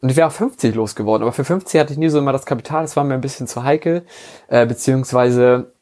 und 0.00 0.08
ich 0.08 0.16
wäre 0.16 0.28
auch 0.28 0.32
50 0.32 0.74
losgeworden, 0.74 1.22
aber 1.22 1.32
für 1.32 1.44
50 1.44 1.80
hatte 1.80 1.92
ich 1.92 1.98
nie 1.98 2.08
so 2.08 2.18
immer 2.18 2.32
das 2.32 2.46
Kapital, 2.46 2.82
das 2.82 2.96
war 2.96 3.04
mir 3.04 3.14
ein 3.14 3.20
bisschen 3.20 3.46
zu 3.46 3.64
heikel, 3.64 4.04
äh, 4.48 4.66
beziehungsweise 4.66 5.72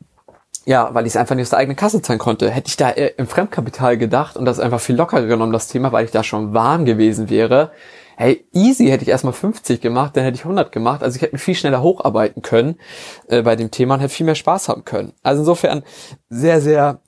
ja, 0.67 0.91
weil 0.93 1.07
ich 1.07 1.13
es 1.13 1.17
einfach 1.17 1.37
nicht 1.37 1.45
aus 1.45 1.51
der 1.51 1.61
eigenen 1.61 1.77
Kasse 1.77 2.03
zahlen 2.03 2.19
konnte. 2.19 2.51
Hätte 2.51 2.69
ich 2.69 2.77
da 2.77 2.91
äh, 2.91 3.13
im 3.17 3.29
Fremdkapital 3.29 3.97
gedacht 3.97 4.37
und 4.37 4.45
das 4.45 4.59
einfach 4.59 4.81
viel 4.81 4.97
lockerer 4.97 5.27
genommen, 5.27 5.53
das 5.53 5.69
Thema, 5.69 5.93
weil 5.93 6.05
ich 6.05 6.11
da 6.11 6.25
schon 6.25 6.55
warm 6.55 6.85
gewesen 6.85 7.31
wäre. 7.31 7.71
Hey, 8.17 8.49
easy 8.53 8.87
hätte 8.87 9.05
ich 9.05 9.09
erstmal 9.09 9.33
50 9.33 9.81
gemacht, 9.81 10.17
dann 10.17 10.25
hätte 10.25 10.35
ich 10.35 10.45
100 10.45 10.73
gemacht. 10.73 11.05
Also 11.05 11.17
ich 11.17 11.23
hätte 11.23 11.35
mich 11.35 11.43
viel 11.43 11.55
schneller 11.55 11.83
hocharbeiten 11.83 12.43
können 12.43 12.81
äh, 13.29 13.43
bei 13.43 13.55
dem 13.55 13.71
Thema 13.71 13.95
und 13.95 14.01
hätte 14.01 14.13
viel 14.13 14.27
mehr 14.27 14.35
Spaß 14.35 14.69
haben 14.69 14.85
können. 14.85 15.13
Also 15.23 15.43
insofern 15.43 15.85
sehr, 16.31 16.61
sehr, 16.61 17.01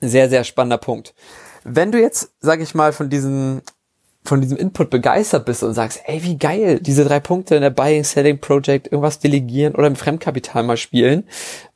sehr, 0.00 0.30
sehr 0.30 0.44
spannender 0.44 0.78
Punkt. 0.78 1.14
Wenn 1.64 1.92
du 1.92 2.00
jetzt, 2.00 2.32
sag 2.40 2.60
ich 2.60 2.74
mal, 2.74 2.92
von 2.92 3.10
diesem 3.10 3.62
von 4.26 4.40
diesem 4.40 4.56
Input 4.56 4.88
begeistert 4.88 5.44
bist 5.44 5.62
und 5.62 5.74
sagst, 5.74 6.00
ey, 6.06 6.22
wie 6.22 6.38
geil, 6.38 6.80
diese 6.80 7.04
drei 7.04 7.20
Punkte 7.20 7.56
in 7.56 7.60
der 7.60 7.70
Buying, 7.70 8.04
Selling 8.04 8.38
Project, 8.38 8.86
irgendwas 8.86 9.18
delegieren 9.18 9.74
oder 9.74 9.86
im 9.86 9.96
Fremdkapital 9.96 10.62
mal 10.62 10.78
spielen, 10.78 11.28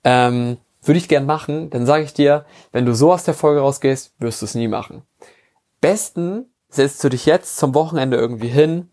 ähm, 0.02 0.56
würde 0.82 0.98
ich 0.98 1.08
gern 1.08 1.26
machen, 1.26 1.68
dann 1.68 1.84
sage 1.84 2.04
ich 2.04 2.14
dir, 2.14 2.46
wenn 2.72 2.86
du 2.86 2.94
so 2.94 3.12
aus 3.12 3.24
der 3.24 3.34
Folge 3.34 3.60
rausgehst, 3.60 4.14
wirst 4.18 4.40
du 4.40 4.46
es 4.46 4.54
nie 4.54 4.68
machen. 4.68 5.02
Besten 5.82 6.46
setzt 6.70 7.04
du 7.04 7.10
dich 7.10 7.26
jetzt 7.26 7.58
zum 7.58 7.74
Wochenende 7.74 8.16
irgendwie 8.16 8.48
hin, 8.48 8.88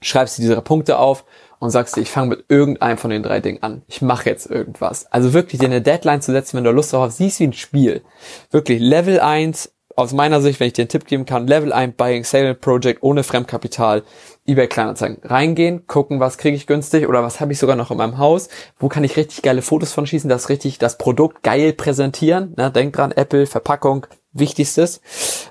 schreibst 0.00 0.38
dir 0.38 0.42
diese 0.42 0.60
Punkte 0.62 0.98
auf 0.98 1.24
und 1.58 1.70
sagst 1.70 1.96
dir, 1.96 2.02
ich 2.02 2.10
fange 2.10 2.28
mit 2.28 2.44
irgendeinem 2.48 2.98
von 2.98 3.10
den 3.10 3.22
drei 3.22 3.40
Dingen 3.40 3.62
an. 3.62 3.82
Ich 3.88 4.02
mache 4.02 4.28
jetzt 4.28 4.48
irgendwas. 4.48 5.10
Also 5.10 5.32
wirklich 5.32 5.58
dir 5.58 5.66
eine 5.66 5.82
Deadline 5.82 6.22
zu 6.22 6.32
setzen, 6.32 6.56
wenn 6.56 6.64
du 6.64 6.70
Lust 6.70 6.92
darauf 6.92 7.08
hast, 7.08 7.16
siehst 7.16 7.40
wie 7.40 7.44
ein 7.44 7.52
Spiel. 7.52 8.02
Wirklich 8.50 8.80
Level 8.80 9.20
1, 9.20 9.72
aus 9.96 10.12
meiner 10.12 10.42
Sicht, 10.42 10.60
wenn 10.60 10.68
ich 10.68 10.74
dir 10.74 10.82
einen 10.82 10.90
Tipp 10.90 11.06
geben 11.06 11.24
kann, 11.24 11.46
Level 11.46 11.72
1 11.72 11.96
Buying 11.96 12.22
Sale 12.22 12.54
Project 12.54 13.02
ohne 13.02 13.22
Fremdkapital 13.22 14.02
eBay 14.46 14.68
Kleinanzeigen 14.68 15.18
reingehen, 15.24 15.86
gucken, 15.86 16.20
was 16.20 16.38
kriege 16.38 16.54
ich 16.54 16.66
günstig 16.66 17.08
oder 17.08 17.22
was 17.22 17.40
habe 17.40 17.52
ich 17.52 17.58
sogar 17.58 17.76
noch 17.76 17.90
in 17.90 17.96
meinem 17.96 18.18
Haus, 18.18 18.48
wo 18.78 18.88
kann 18.88 19.04
ich 19.04 19.16
richtig 19.16 19.42
geile 19.42 19.62
Fotos 19.62 19.92
von 19.92 20.06
schießen, 20.06 20.28
das 20.28 20.50
richtig 20.50 20.78
das 20.78 20.98
Produkt 20.98 21.42
geil 21.42 21.72
präsentieren. 21.72 22.54
Ne? 22.56 22.70
Denk 22.70 22.94
dran, 22.94 23.10
Apple, 23.10 23.46
Verpackung, 23.46 24.06
wichtigstes. 24.32 25.00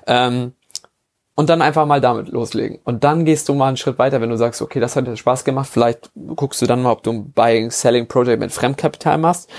Ähm, 0.06 0.52
und 1.34 1.50
dann 1.50 1.60
einfach 1.60 1.84
mal 1.84 2.00
damit 2.00 2.28
loslegen. 2.28 2.78
Und 2.84 3.04
dann 3.04 3.26
gehst 3.26 3.50
du 3.50 3.54
mal 3.54 3.68
einen 3.68 3.76
Schritt 3.76 3.98
weiter, 3.98 4.22
wenn 4.22 4.30
du 4.30 4.38
sagst, 4.38 4.62
okay, 4.62 4.80
das 4.80 4.96
hat 4.96 5.06
dir 5.06 5.16
Spaß 5.16 5.44
gemacht, 5.44 5.68
vielleicht 5.70 6.10
guckst 6.34 6.62
du 6.62 6.66
dann 6.66 6.82
mal, 6.82 6.92
ob 6.92 7.02
du 7.02 7.12
ein 7.12 7.32
Buying, 7.32 7.70
Selling 7.70 8.06
Project 8.06 8.40
mit 8.40 8.52
Fremdkapital 8.52 9.18
machst 9.18 9.50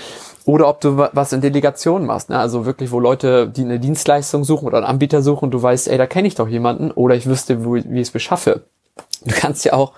oder 0.48 0.66
ob 0.66 0.80
du 0.80 0.96
was 0.96 1.34
in 1.34 1.42
Delegation 1.42 2.06
machst. 2.06 2.30
Ne? 2.30 2.38
Also 2.38 2.64
wirklich, 2.64 2.90
wo 2.90 3.00
Leute, 3.00 3.48
die 3.48 3.60
eine 3.60 3.78
Dienstleistung 3.78 4.44
suchen 4.44 4.66
oder 4.66 4.78
einen 4.78 4.86
Anbieter 4.86 5.20
suchen 5.20 5.44
und 5.44 5.50
du 5.50 5.62
weißt, 5.62 5.88
ey, 5.88 5.98
da 5.98 6.06
kenne 6.06 6.26
ich 6.26 6.36
doch 6.36 6.48
jemanden 6.48 6.90
oder 6.90 7.14
ich 7.14 7.26
wüsste, 7.26 7.66
wie, 7.66 7.84
wie 7.84 8.00
ich 8.00 8.08
es 8.08 8.10
beschaffe. 8.10 8.62
Du 9.26 9.34
kannst 9.34 9.66
ja 9.66 9.74
auch 9.74 9.92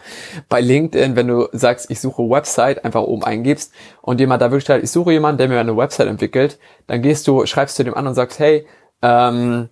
bei 0.48 0.60
LinkedIn, 0.60 1.14
wenn 1.14 1.28
du 1.28 1.46
sagst, 1.52 1.88
ich 1.88 2.00
suche 2.00 2.28
Website, 2.28 2.84
einfach 2.84 3.02
oben 3.02 3.22
eingibst 3.22 3.72
und 4.02 4.18
jemand 4.18 4.42
da 4.42 4.50
wirklich 4.50 4.64
sagt, 4.64 4.82
ich 4.82 4.90
suche 4.90 5.12
jemanden, 5.12 5.38
der 5.38 5.46
mir 5.46 5.60
eine 5.60 5.76
Website 5.76 6.08
entwickelt, 6.08 6.58
dann 6.88 7.00
gehst 7.00 7.28
du, 7.28 7.46
schreibst 7.46 7.78
du 7.78 7.84
dem 7.84 7.94
an 7.94 8.08
und 8.08 8.14
sagst, 8.14 8.40
hey, 8.40 8.66
ähm, 9.02 9.68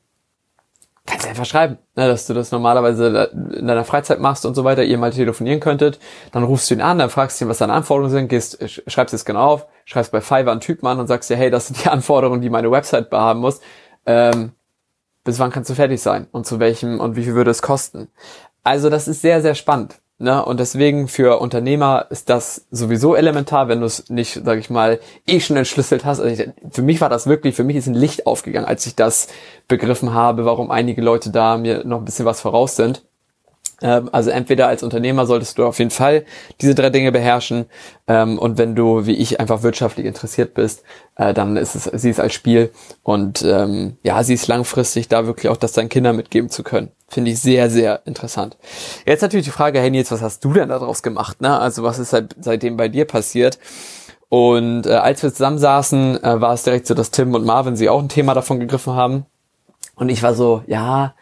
kannst 1.08 1.24
du 1.24 1.30
einfach 1.30 1.46
schreiben, 1.46 1.78
ne, 1.96 2.06
dass 2.06 2.26
du 2.26 2.34
das 2.34 2.52
normalerweise 2.52 3.30
in 3.56 3.66
deiner 3.66 3.84
Freizeit 3.84 4.20
machst 4.20 4.46
und 4.46 4.54
so 4.54 4.64
weiter, 4.64 4.84
ihr 4.84 4.98
mal 4.98 5.12
telefonieren 5.12 5.60
könntet, 5.60 5.98
dann 6.32 6.44
rufst 6.44 6.70
du 6.70 6.74
ihn 6.74 6.80
an, 6.80 6.98
dann 6.98 7.10
fragst 7.10 7.40
du 7.40 7.44
ihn, 7.44 7.48
was 7.48 7.58
deine 7.58 7.72
Anforderungen 7.72 8.12
sind, 8.12 8.28
gehst, 8.28 8.58
schreibst 8.86 9.14
es 9.14 9.24
genau 9.24 9.40
auf, 9.40 9.66
schreibst 9.84 10.12
bei 10.12 10.20
Fiverr 10.20 10.52
einen 10.52 10.60
Typen 10.60 10.86
an 10.86 11.00
und 11.00 11.06
sagst 11.06 11.30
dir, 11.30 11.36
hey, 11.36 11.50
das 11.50 11.68
sind 11.68 11.84
die 11.84 11.88
Anforderungen, 11.90 12.40
die 12.40 12.50
meine 12.50 12.70
Website 12.70 13.10
behaben 13.10 13.40
muss, 13.40 13.60
ähm, 14.06 14.52
bis 15.24 15.38
wann 15.38 15.50
kannst 15.50 15.70
du 15.70 15.74
fertig 15.74 16.00
sein 16.00 16.26
und 16.30 16.46
zu 16.46 16.60
welchem 16.60 17.00
und 17.00 17.16
wie 17.16 17.24
viel 17.24 17.34
würde 17.34 17.50
es 17.50 17.62
kosten. 17.62 18.08
Also 18.62 18.90
das 18.90 19.08
ist 19.08 19.22
sehr, 19.22 19.40
sehr 19.40 19.54
spannend. 19.54 20.00
Ne? 20.20 20.44
Und 20.44 20.58
deswegen 20.58 21.06
für 21.06 21.40
Unternehmer 21.40 22.06
ist 22.10 22.28
das 22.28 22.66
sowieso 22.72 23.14
elementar, 23.14 23.68
wenn 23.68 23.80
du 23.80 23.86
es 23.86 24.10
nicht, 24.10 24.40
sag 24.44 24.58
ich 24.58 24.68
mal, 24.68 24.98
eh 25.26 25.38
schon 25.38 25.56
entschlüsselt 25.56 26.04
hast. 26.04 26.18
Also 26.18 26.42
ich, 26.42 26.50
für 26.70 26.82
mich 26.82 27.00
war 27.00 27.08
das 27.08 27.28
wirklich, 27.28 27.54
für 27.54 27.62
mich 27.62 27.76
ist 27.76 27.86
ein 27.86 27.94
Licht 27.94 28.26
aufgegangen, 28.26 28.66
als 28.66 28.84
ich 28.86 28.96
das 28.96 29.28
begriffen 29.68 30.12
habe, 30.14 30.44
warum 30.44 30.72
einige 30.72 31.02
Leute 31.02 31.30
da 31.30 31.56
mir 31.56 31.84
noch 31.84 31.98
ein 31.98 32.04
bisschen 32.04 32.26
was 32.26 32.40
voraus 32.40 32.74
sind. 32.74 33.04
Ähm, 33.80 34.08
also 34.10 34.30
entweder 34.30 34.66
als 34.66 34.82
Unternehmer 34.82 35.24
solltest 35.26 35.58
du 35.58 35.64
auf 35.64 35.78
jeden 35.78 35.92
Fall 35.92 36.24
diese 36.60 36.74
drei 36.74 36.90
Dinge 36.90 37.12
beherrschen 37.12 37.66
ähm, 38.08 38.38
und 38.38 38.58
wenn 38.58 38.74
du 38.74 39.06
wie 39.06 39.14
ich 39.14 39.38
einfach 39.38 39.62
wirtschaftlich 39.62 40.06
interessiert 40.06 40.54
bist, 40.54 40.82
äh, 41.16 41.32
dann 41.32 41.56
ist 41.56 41.76
es 41.76 41.84
sie 41.84 42.10
ist 42.10 42.18
als 42.18 42.34
Spiel 42.34 42.72
und 43.04 43.42
ähm, 43.42 43.96
ja 44.02 44.24
sie 44.24 44.34
ist 44.34 44.48
langfristig 44.48 45.06
da 45.08 45.26
wirklich 45.26 45.48
auch 45.48 45.56
das 45.56 45.72
deinen 45.72 45.88
Kindern 45.88 46.16
mitgeben 46.16 46.50
zu 46.50 46.64
können. 46.64 46.90
Finde 47.08 47.30
ich 47.30 47.40
sehr 47.40 47.70
sehr 47.70 48.02
interessant. 48.06 48.56
Jetzt 49.06 49.22
natürlich 49.22 49.46
die 49.46 49.52
Frage, 49.52 49.80
hey 49.80 49.90
Nils, 49.90 50.10
was 50.10 50.22
hast 50.22 50.44
du 50.44 50.52
denn 50.52 50.68
daraus 50.68 51.02
gemacht? 51.02 51.40
Ne? 51.40 51.58
Also 51.58 51.82
was 51.82 51.98
ist 51.98 52.10
seit, 52.10 52.36
seitdem 52.38 52.76
bei 52.76 52.88
dir 52.88 53.06
passiert? 53.06 53.58
Und 54.28 54.86
äh, 54.86 54.92
als 54.92 55.22
wir 55.22 55.32
zusammensaßen, 55.32 56.22
äh, 56.22 56.40
war 56.40 56.52
es 56.52 56.62
direkt 56.62 56.86
so, 56.86 56.94
dass 56.94 57.10
Tim 57.10 57.34
und 57.34 57.46
Marvin 57.46 57.76
sie 57.76 57.88
auch 57.88 58.00
ein 58.00 58.10
Thema 58.10 58.34
davon 58.34 58.60
gegriffen 58.60 58.94
haben. 58.94 59.24
Und 59.94 60.10
ich 60.10 60.22
war 60.22 60.34
so, 60.34 60.62
ja, 60.66 61.14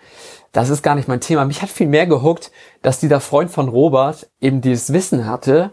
das 0.53 0.71
ist 0.71 0.83
gar 0.83 0.95
nicht 0.95 1.07
mein 1.07 1.21
Thema. 1.21 1.45
Mich 1.45 1.63
hat 1.63 1.69
viel 1.69 1.87
mehr 1.87 2.07
gehuckt, 2.07 2.51
dass 2.83 2.99
dieser 2.99 3.21
Freund 3.21 3.51
von 3.51 3.69
Robert 3.69 4.29
eben 4.41 4.61
dieses 4.61 4.93
Wissen 4.93 5.27
hatte, 5.27 5.73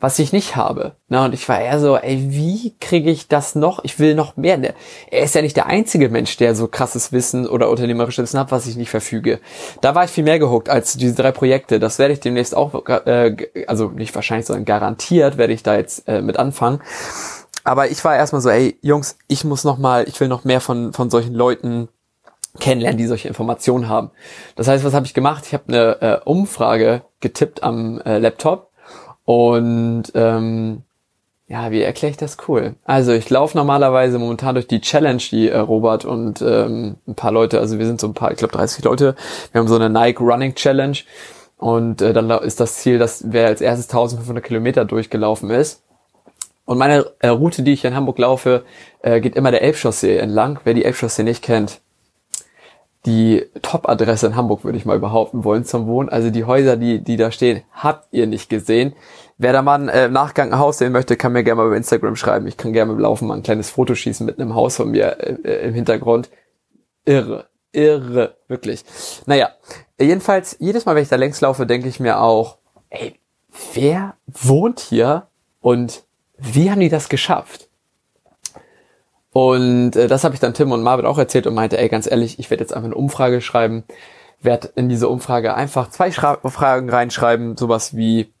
was 0.00 0.18
ich 0.20 0.32
nicht 0.32 0.54
habe. 0.54 0.92
Na, 1.08 1.24
und 1.24 1.34
ich 1.34 1.48
war 1.48 1.60
eher 1.60 1.80
so, 1.80 1.96
ey, 1.96 2.30
wie 2.30 2.74
kriege 2.80 3.10
ich 3.10 3.26
das 3.26 3.56
noch? 3.56 3.82
Ich 3.82 3.98
will 3.98 4.14
noch 4.14 4.36
mehr. 4.36 4.74
Er 5.10 5.22
ist 5.24 5.34
ja 5.34 5.42
nicht 5.42 5.56
der 5.56 5.66
einzige 5.66 6.08
Mensch, 6.08 6.36
der 6.36 6.54
so 6.54 6.68
krasses 6.68 7.10
Wissen 7.10 7.48
oder 7.48 7.68
unternehmerisches 7.68 8.22
Wissen 8.22 8.38
hat, 8.38 8.52
was 8.52 8.66
ich 8.68 8.76
nicht 8.76 8.90
verfüge. 8.90 9.40
Da 9.80 9.96
war 9.96 10.04
ich 10.04 10.10
viel 10.10 10.22
mehr 10.22 10.38
gehuckt 10.38 10.68
als 10.68 10.96
diese 10.96 11.14
drei 11.14 11.32
Projekte. 11.32 11.80
Das 11.80 11.98
werde 11.98 12.14
ich 12.14 12.20
demnächst 12.20 12.56
auch, 12.56 12.86
äh, 12.86 13.36
also 13.66 13.88
nicht 13.88 14.14
wahrscheinlich, 14.14 14.46
sondern 14.46 14.64
garantiert 14.64 15.36
werde 15.36 15.52
ich 15.52 15.64
da 15.64 15.76
jetzt 15.76 16.06
äh, 16.06 16.22
mit 16.22 16.38
anfangen. 16.38 16.80
Aber 17.64 17.90
ich 17.90 18.02
war 18.04 18.14
erstmal 18.14 18.40
so, 18.40 18.50
ey, 18.50 18.78
Jungs, 18.82 19.18
ich 19.26 19.44
muss 19.44 19.64
noch 19.64 19.78
mal, 19.78 20.06
ich 20.08 20.18
will 20.20 20.28
noch 20.28 20.44
mehr 20.44 20.60
von, 20.60 20.92
von 20.92 21.10
solchen 21.10 21.34
Leuten 21.34 21.88
kennenlernen, 22.60 22.98
die 22.98 23.06
solche 23.06 23.28
Informationen 23.28 23.88
haben. 23.88 24.10
Das 24.56 24.68
heißt, 24.68 24.84
was 24.84 24.94
habe 24.94 25.06
ich 25.06 25.14
gemacht? 25.14 25.44
Ich 25.46 25.54
habe 25.54 25.64
eine 25.68 26.00
äh, 26.00 26.20
Umfrage 26.24 27.02
getippt 27.20 27.62
am 27.62 28.00
äh, 28.00 28.18
Laptop 28.18 28.67
und 29.28 30.04
ähm, 30.14 30.84
ja, 31.48 31.70
wie 31.70 31.82
erkläre 31.82 32.12
ich 32.12 32.16
das 32.16 32.38
cool? 32.48 32.76
Also 32.86 33.12
ich 33.12 33.28
laufe 33.28 33.58
normalerweise 33.58 34.18
momentan 34.18 34.54
durch 34.54 34.66
die 34.66 34.80
Challenge, 34.80 35.20
die 35.30 35.50
äh, 35.50 35.58
Robert 35.58 36.06
und 36.06 36.40
ähm, 36.40 36.96
ein 37.06 37.14
paar 37.14 37.30
Leute, 37.30 37.60
also 37.60 37.78
wir 37.78 37.84
sind 37.84 38.00
so 38.00 38.06
ein 38.06 38.14
paar, 38.14 38.30
ich 38.30 38.38
glaube 38.38 38.54
30 38.54 38.82
Leute, 38.84 39.16
wir 39.52 39.58
haben 39.58 39.68
so 39.68 39.74
eine 39.74 39.90
Nike 39.90 40.20
Running 40.22 40.54
Challenge 40.54 40.96
und 41.58 42.00
äh, 42.00 42.14
dann 42.14 42.30
ist 42.30 42.58
das 42.58 42.76
Ziel, 42.76 42.98
dass 42.98 43.22
wer 43.26 43.48
als 43.48 43.60
erstes 43.60 43.90
1500 43.90 44.42
Kilometer 44.42 44.86
durchgelaufen 44.86 45.50
ist. 45.50 45.82
Und 46.64 46.78
meine 46.78 47.04
äh, 47.18 47.28
Route, 47.28 47.62
die 47.62 47.74
ich 47.74 47.84
in 47.84 47.94
Hamburg 47.94 48.18
laufe, 48.18 48.64
äh, 49.02 49.20
geht 49.20 49.36
immer 49.36 49.50
der 49.50 49.60
Elbchaussee 49.60 50.16
entlang. 50.16 50.58
Wer 50.64 50.72
die 50.72 50.86
Elbchaussee 50.86 51.22
nicht 51.22 51.44
kennt, 51.44 51.82
die 53.08 53.46
Top-Adresse 53.62 54.26
in 54.26 54.36
Hamburg, 54.36 54.64
würde 54.64 54.76
ich 54.76 54.84
mal 54.84 54.98
behaupten 54.98 55.42
wollen, 55.42 55.64
zum 55.64 55.86
Wohnen. 55.86 56.10
Also 56.10 56.28
die 56.28 56.44
Häuser, 56.44 56.76
die, 56.76 57.02
die 57.02 57.16
da 57.16 57.30
stehen, 57.32 57.62
habt 57.72 58.08
ihr 58.12 58.26
nicht 58.26 58.50
gesehen. 58.50 58.94
Wer 59.38 59.54
da 59.54 59.62
mal 59.62 59.88
äh, 59.88 60.08
Nachgang 60.08 60.52
ein 60.52 60.58
Haus 60.58 60.78
sehen 60.78 60.92
möchte, 60.92 61.16
kann 61.16 61.32
mir 61.32 61.42
gerne 61.42 61.62
mal 61.62 61.66
über 61.66 61.76
Instagram 61.76 62.16
schreiben. 62.16 62.46
Ich 62.46 62.58
kann 62.58 62.74
gerne 62.74 62.92
im 62.92 62.98
Laufen 62.98 63.26
mal 63.26 63.34
ein 63.36 63.42
kleines 63.42 63.70
Foto 63.70 63.94
schießen 63.94 64.26
mit 64.26 64.38
einem 64.38 64.54
Haus 64.54 64.76
von 64.76 64.90
mir 64.90 65.18
äh, 65.20 65.36
äh, 65.42 65.68
im 65.68 65.74
Hintergrund. 65.74 66.28
Irre. 67.06 67.48
Irre. 67.72 68.36
Wirklich. 68.46 68.84
Naja. 69.24 69.50
Jedenfalls, 69.98 70.56
jedes 70.60 70.84
Mal, 70.84 70.94
wenn 70.94 71.02
ich 71.02 71.08
da 71.08 71.16
längs 71.16 71.40
laufe, 71.40 71.66
denke 71.66 71.88
ich 71.88 72.00
mir 72.00 72.20
auch, 72.20 72.58
ey, 72.90 73.18
wer 73.72 74.14
wohnt 74.26 74.80
hier 74.80 75.28
und 75.60 76.04
wie 76.36 76.70
haben 76.70 76.80
die 76.80 76.90
das 76.90 77.08
geschafft? 77.08 77.67
Und 79.38 79.94
äh, 79.94 80.08
das 80.08 80.24
habe 80.24 80.34
ich 80.34 80.40
dann 80.40 80.52
Tim 80.52 80.72
und 80.72 80.82
Marvin 80.82 81.06
auch 81.06 81.16
erzählt 81.16 81.46
und 81.46 81.54
meinte, 81.54 81.78
ey, 81.78 81.88
ganz 81.88 82.10
ehrlich, 82.10 82.40
ich 82.40 82.50
werde 82.50 82.64
jetzt 82.64 82.72
einfach 82.72 82.86
eine 82.86 82.96
Umfrage 82.96 83.40
schreiben, 83.40 83.84
werde 84.42 84.72
in 84.74 84.88
diese 84.88 85.08
Umfrage 85.08 85.54
einfach 85.54 85.90
zwei 85.90 86.10
Schra 86.10 86.40
Fragen 86.50 86.90
reinschreiben, 86.90 87.56
sowas 87.56 87.96
wie, 87.96 88.32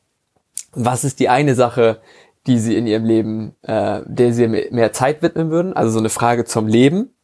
was 0.72 1.04
ist 1.04 1.20
die 1.20 1.28
eine 1.28 1.54
Sache, 1.54 2.00
die 2.48 2.58
sie 2.58 2.76
in 2.76 2.88
ihrem 2.88 3.04
Leben, 3.04 3.54
äh, 3.62 4.00
der 4.06 4.32
sie 4.32 4.48
mehr 4.48 4.92
Zeit 4.92 5.22
widmen 5.22 5.52
würden, 5.52 5.72
also 5.72 5.92
so 5.92 6.00
eine 6.00 6.08
Frage 6.08 6.46
zum 6.46 6.66
Leben. 6.66 7.14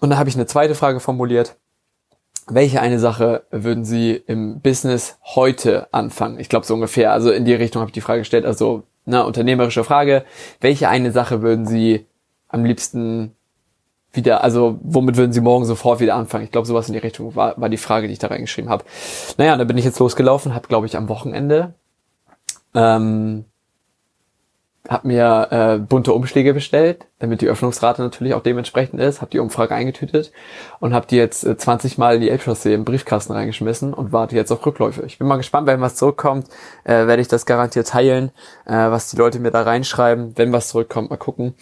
Und 0.00 0.10
dann 0.10 0.18
habe 0.18 0.28
ich 0.28 0.34
eine 0.34 0.46
zweite 0.46 0.74
Frage 0.74 0.98
formuliert. 0.98 1.54
Welche 2.48 2.80
eine 2.80 2.98
Sache 2.98 3.44
würden 3.52 3.84
Sie 3.84 4.20
im 4.26 4.60
Business 4.62 5.16
heute 5.22 5.86
anfangen? 5.94 6.40
Ich 6.40 6.48
glaube 6.48 6.66
so 6.66 6.74
ungefähr, 6.74 7.12
also 7.12 7.30
in 7.30 7.44
die 7.44 7.54
Richtung 7.54 7.78
habe 7.82 7.90
ich 7.90 7.94
die 7.94 8.00
Frage 8.00 8.22
gestellt, 8.22 8.46
also 8.46 8.82
eine 9.06 9.24
unternehmerische 9.26 9.84
Frage. 9.84 10.24
Welche 10.60 10.88
eine 10.88 11.12
Sache 11.12 11.40
würden 11.40 11.64
Sie 11.64 12.08
am 12.48 12.64
liebsten 12.64 13.34
wieder, 14.12 14.42
also 14.42 14.78
womit 14.82 15.16
würden 15.16 15.32
Sie 15.32 15.40
morgen 15.40 15.64
sofort 15.64 16.00
wieder 16.00 16.14
anfangen? 16.14 16.44
Ich 16.44 16.50
glaube, 16.50 16.66
sowas 16.66 16.88
in 16.88 16.94
die 16.94 16.98
Richtung 16.98 17.34
war, 17.36 17.60
war 17.60 17.68
die 17.68 17.76
Frage, 17.76 18.06
die 18.06 18.14
ich 18.14 18.18
da 18.18 18.28
reingeschrieben 18.28 18.70
habe. 18.70 18.84
Naja, 19.36 19.56
dann 19.56 19.66
bin 19.66 19.78
ich 19.78 19.84
jetzt 19.84 19.98
losgelaufen, 19.98 20.54
habe, 20.54 20.68
glaube 20.68 20.86
ich, 20.86 20.96
am 20.96 21.08
Wochenende 21.08 21.74
ähm, 22.74 23.44
habe 24.88 25.06
mir 25.06 25.48
äh, 25.50 25.78
bunte 25.78 26.14
Umschläge 26.14 26.54
bestellt, 26.54 27.06
damit 27.18 27.42
die 27.42 27.46
Öffnungsrate 27.46 28.00
natürlich 28.00 28.32
auch 28.32 28.42
dementsprechend 28.42 29.00
ist, 29.00 29.20
habe 29.20 29.30
die 29.30 29.38
Umfrage 29.38 29.74
eingetütet 29.74 30.32
und 30.80 30.94
habe 30.94 31.06
die 31.06 31.16
jetzt 31.16 31.44
äh, 31.44 31.56
20 31.58 31.98
Mal 31.98 32.16
in 32.16 32.22
die 32.22 32.30
Elbchaussee 32.30 32.72
im 32.72 32.84
Briefkasten 32.84 33.34
reingeschmissen 33.34 33.92
und 33.92 34.12
warte 34.12 34.34
jetzt 34.34 34.50
auf 34.50 34.64
Rückläufe. 34.64 35.04
Ich 35.04 35.18
bin 35.18 35.28
mal 35.28 35.36
gespannt, 35.36 35.66
wenn 35.66 35.82
was 35.82 35.96
zurückkommt, 35.96 36.48
äh, 36.84 37.06
werde 37.06 37.20
ich 37.20 37.28
das 37.28 37.44
garantiert 37.44 37.88
teilen, 37.88 38.30
äh, 38.64 38.72
was 38.72 39.10
die 39.10 39.16
Leute 39.16 39.40
mir 39.40 39.50
da 39.50 39.62
reinschreiben. 39.62 40.32
Wenn 40.36 40.52
was 40.52 40.68
zurückkommt, 40.68 41.10
mal 41.10 41.16
gucken. 41.16 41.54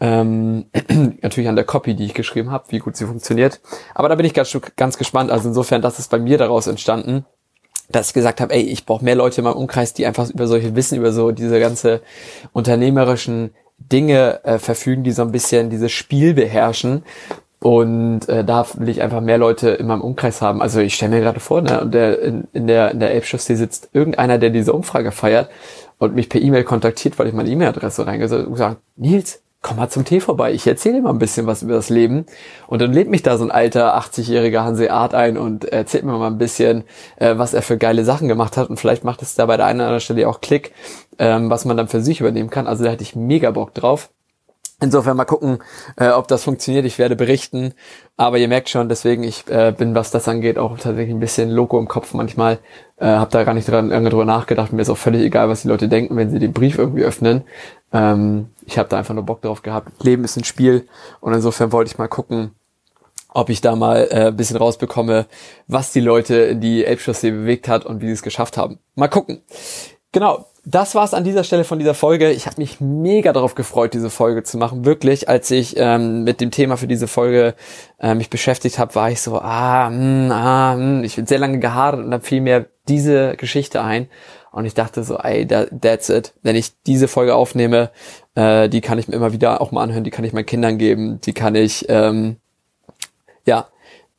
Ähm, 0.00 0.66
natürlich 1.22 1.48
an 1.48 1.56
der 1.56 1.64
Copy, 1.64 1.94
die 1.94 2.06
ich 2.06 2.14
geschrieben 2.14 2.50
habe, 2.50 2.64
wie 2.70 2.80
gut 2.80 2.96
sie 2.96 3.06
funktioniert. 3.06 3.60
Aber 3.94 4.08
da 4.08 4.16
bin 4.16 4.26
ich 4.26 4.34
ganz, 4.34 4.58
ganz 4.74 4.98
gespannt. 4.98 5.30
Also 5.30 5.48
insofern, 5.48 5.82
das 5.82 6.00
ist 6.00 6.10
bei 6.10 6.18
mir 6.18 6.36
daraus 6.36 6.66
entstanden 6.66 7.24
dass 7.92 8.08
ich 8.08 8.14
gesagt 8.14 8.40
habe, 8.40 8.54
ey, 8.54 8.62
ich 8.62 8.86
brauche 8.86 9.04
mehr 9.04 9.14
Leute 9.14 9.40
in 9.40 9.44
meinem 9.44 9.56
Umkreis, 9.56 9.94
die 9.94 10.06
einfach 10.06 10.28
über 10.30 10.46
solche 10.46 10.74
Wissen, 10.74 10.98
über 10.98 11.12
so 11.12 11.30
diese 11.32 11.60
ganze 11.60 12.00
unternehmerischen 12.52 13.50
Dinge 13.78 14.40
äh, 14.44 14.58
verfügen, 14.58 15.02
die 15.04 15.12
so 15.12 15.22
ein 15.22 15.32
bisschen 15.32 15.70
dieses 15.70 15.92
Spiel 15.92 16.34
beherrschen. 16.34 17.02
Und 17.60 18.28
äh, 18.28 18.44
da 18.44 18.66
will 18.74 18.88
ich 18.88 19.02
einfach 19.02 19.20
mehr 19.20 19.38
Leute 19.38 19.70
in 19.70 19.86
meinem 19.86 20.00
Umkreis 20.00 20.42
haben. 20.42 20.60
Also 20.60 20.80
ich 20.80 20.94
stelle 20.94 21.14
mir 21.14 21.20
gerade 21.20 21.38
vor, 21.38 21.62
ne, 21.62 21.86
der, 21.86 22.20
in, 22.20 22.48
in 22.52 22.66
der, 22.66 22.90
in 22.90 22.98
der 22.98 23.12
Elbchaussee 23.12 23.54
sitzt 23.54 23.90
irgendeiner, 23.92 24.38
der 24.38 24.50
diese 24.50 24.72
Umfrage 24.72 25.12
feiert 25.12 25.48
und 25.98 26.16
mich 26.16 26.28
per 26.28 26.40
E-Mail 26.40 26.64
kontaktiert, 26.64 27.18
weil 27.18 27.28
ich 27.28 27.34
meine 27.34 27.48
E-Mail-Adresse 27.48 28.04
reingesetzt 28.04 28.46
und 28.46 28.52
gesagt, 28.52 28.78
Nils, 28.96 29.41
komm 29.62 29.76
mal 29.76 29.88
zum 29.88 30.04
Tee 30.04 30.20
vorbei, 30.20 30.52
ich 30.52 30.66
erzähle 30.66 30.96
dir 30.96 31.02
mal 31.02 31.10
ein 31.10 31.18
bisschen 31.18 31.46
was 31.46 31.62
über 31.62 31.74
das 31.74 31.88
Leben. 31.88 32.26
Und 32.66 32.82
dann 32.82 32.92
lädt 32.92 33.08
mich 33.08 33.22
da 33.22 33.38
so 33.38 33.44
ein 33.44 33.52
alter 33.52 33.96
80-jähriger 33.96 34.64
Hanseat 34.64 35.14
ein 35.14 35.38
und 35.38 35.64
erzählt 35.64 36.04
mir 36.04 36.18
mal 36.18 36.26
ein 36.26 36.38
bisschen, 36.38 36.84
äh, 37.16 37.38
was 37.38 37.54
er 37.54 37.62
für 37.62 37.78
geile 37.78 38.04
Sachen 38.04 38.28
gemacht 38.28 38.56
hat. 38.56 38.68
Und 38.68 38.78
vielleicht 38.78 39.04
macht 39.04 39.22
es 39.22 39.36
da 39.36 39.46
bei 39.46 39.56
der 39.56 39.66
einen 39.66 39.78
oder 39.78 39.86
anderen 39.86 40.00
Stelle 40.00 40.28
auch 40.28 40.40
Klick, 40.40 40.72
ähm, 41.18 41.48
was 41.48 41.64
man 41.64 41.76
dann 41.76 41.88
für 41.88 42.02
sich 42.02 42.20
übernehmen 42.20 42.50
kann. 42.50 42.66
Also 42.66 42.84
da 42.84 42.90
hätte 42.90 43.04
ich 43.04 43.14
mega 43.14 43.52
Bock 43.52 43.72
drauf. 43.72 44.10
Insofern 44.82 45.16
mal 45.16 45.24
gucken, 45.24 45.60
äh, 45.96 46.08
ob 46.08 46.26
das 46.26 46.42
funktioniert. 46.42 46.84
Ich 46.84 46.98
werde 46.98 47.14
berichten. 47.14 47.72
Aber 48.16 48.38
ihr 48.38 48.48
merkt 48.48 48.68
schon, 48.68 48.88
deswegen, 48.88 49.22
ich 49.22 49.46
äh, 49.48 49.72
bin, 49.76 49.94
was 49.94 50.10
das 50.10 50.26
angeht, 50.26 50.58
auch 50.58 50.76
tatsächlich 50.76 51.14
ein 51.14 51.20
bisschen 51.20 51.50
loco 51.50 51.78
im 51.78 51.86
Kopf 51.86 52.14
manchmal. 52.14 52.58
Äh, 52.96 53.06
hab 53.06 53.30
da 53.30 53.44
gar 53.44 53.54
nicht 53.54 53.68
dran, 53.68 53.90
lange 53.90 54.10
drüber 54.10 54.24
nachgedacht. 54.24 54.72
Mir 54.72 54.82
ist 54.82 54.90
auch 54.90 54.98
völlig 54.98 55.22
egal, 55.22 55.48
was 55.48 55.62
die 55.62 55.68
Leute 55.68 55.88
denken, 55.88 56.16
wenn 56.16 56.30
sie 56.30 56.40
den 56.40 56.52
Brief 56.52 56.78
irgendwie 56.78 57.04
öffnen. 57.04 57.44
Ähm, 57.92 58.48
ich 58.66 58.76
habe 58.76 58.88
da 58.88 58.98
einfach 58.98 59.14
nur 59.14 59.22
Bock 59.22 59.40
drauf 59.42 59.62
gehabt. 59.62 60.02
Leben 60.02 60.24
ist 60.24 60.36
ein 60.36 60.42
Spiel. 60.42 60.88
Und 61.20 61.32
insofern 61.32 61.70
wollte 61.70 61.92
ich 61.92 61.98
mal 61.98 62.08
gucken, 62.08 62.50
ob 63.28 63.50
ich 63.50 63.60
da 63.60 63.76
mal 63.76 64.08
äh, 64.10 64.26
ein 64.26 64.36
bisschen 64.36 64.56
rausbekomme, 64.56 65.26
was 65.68 65.92
die 65.92 66.00
Leute 66.00 66.34
in 66.34 66.60
die 66.60 66.84
Elbchaussee 66.84 67.30
bewegt 67.30 67.68
hat 67.68 67.86
und 67.86 68.00
wie 68.00 68.06
sie 68.06 68.14
es 68.14 68.22
geschafft 68.22 68.56
haben. 68.56 68.80
Mal 68.96 69.06
gucken. 69.06 69.42
Genau, 70.10 70.44
das 70.64 70.94
war's 70.94 71.12
an 71.12 71.24
dieser 71.24 71.42
Stelle 71.42 71.64
von 71.64 71.80
dieser 71.80 71.94
Folge. 71.94 72.30
Ich 72.30 72.46
habe 72.46 72.60
mich 72.60 72.80
mega 72.80 73.32
darauf 73.32 73.56
gefreut, 73.56 73.94
diese 73.94 74.10
Folge 74.10 74.44
zu 74.44 74.58
machen. 74.58 74.84
Wirklich, 74.84 75.28
als 75.28 75.50
ich 75.50 75.74
ähm, 75.76 76.22
mit 76.22 76.40
dem 76.40 76.52
Thema 76.52 76.76
für 76.76 76.86
diese 76.86 77.08
Folge 77.08 77.54
äh, 77.98 78.14
mich 78.14 78.30
beschäftigt 78.30 78.78
habe, 78.78 78.94
war 78.94 79.10
ich 79.10 79.20
so, 79.20 79.38
ah, 79.40 79.90
mh, 79.90 79.96
hm, 79.96 80.30
ah, 80.30 80.76
mh. 80.76 80.98
Hm. 80.98 81.04
ich 81.04 81.16
bin 81.16 81.26
sehr 81.26 81.40
lange 81.40 81.58
geharrt 81.58 81.98
und 81.98 82.10
dann 82.12 82.22
fiel 82.22 82.40
mir 82.40 82.66
diese 82.88 83.36
Geschichte 83.36 83.82
ein. 83.82 84.08
Und 84.52 84.66
ich 84.66 84.74
dachte 84.74 85.02
so, 85.02 85.16
ey, 85.16 85.46
that, 85.48 85.70
that's 85.80 86.10
it. 86.10 86.34
Wenn 86.42 86.54
ich 86.54 86.72
diese 86.86 87.08
Folge 87.08 87.34
aufnehme, 87.34 87.90
äh, 88.36 88.68
die 88.68 88.82
kann 88.82 88.98
ich 88.98 89.08
mir 89.08 89.16
immer 89.16 89.32
wieder 89.32 89.60
auch 89.60 89.72
mal 89.72 89.82
anhören, 89.82 90.04
die 90.04 90.10
kann 90.10 90.24
ich 90.24 90.32
meinen 90.32 90.46
Kindern 90.46 90.78
geben, 90.78 91.20
die 91.22 91.32
kann 91.32 91.54
ich, 91.56 91.86
ähm, 91.88 92.36
ja, 93.46 93.66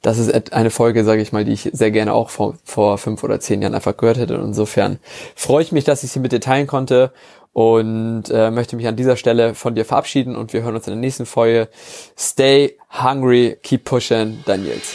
das 0.04 0.18
ist 0.18 0.54
eine 0.54 0.70
Folge, 0.70 1.04
sage 1.06 1.22
ich 1.22 1.32
mal, 1.32 1.46
die 1.46 1.54
ich 1.54 1.70
sehr 1.72 1.90
gerne 1.90 2.14
auch 2.14 2.30
vor, 2.30 2.56
vor 2.66 2.98
fünf 2.98 3.24
oder 3.24 3.40
zehn 3.40 3.62
Jahren 3.62 3.74
einfach 3.74 3.96
gehört 3.98 4.18
hätte. 4.18 4.38
Und 4.38 4.48
insofern 4.48 5.00
freue 5.34 5.64
ich 5.64 5.72
mich, 5.72 5.86
dass 5.86 6.04
ich 6.04 6.12
sie 6.12 6.20
mit 6.20 6.34
dir 6.34 6.42
teilen 6.42 6.68
konnte 6.68 7.14
und 7.54 8.26
äh, 8.30 8.52
möchte 8.52 8.76
mich 8.76 8.88
an 8.88 8.98
dieser 8.98 9.16
Stelle 9.16 9.56
von 9.56 9.76
dir 9.76 9.86
verabschieden 9.86 10.36
und 10.36 10.52
wir 10.52 10.64
hören 10.64 10.76
uns 10.76 10.88
in 10.88 10.94
der 10.94 11.00
nächsten 11.00 11.26
Folge. 11.26 11.70
Stay 12.20 12.78
hungry, 13.02 13.58
keep 13.64 13.86
pushing, 13.86 14.44
Daniels. 14.46 14.94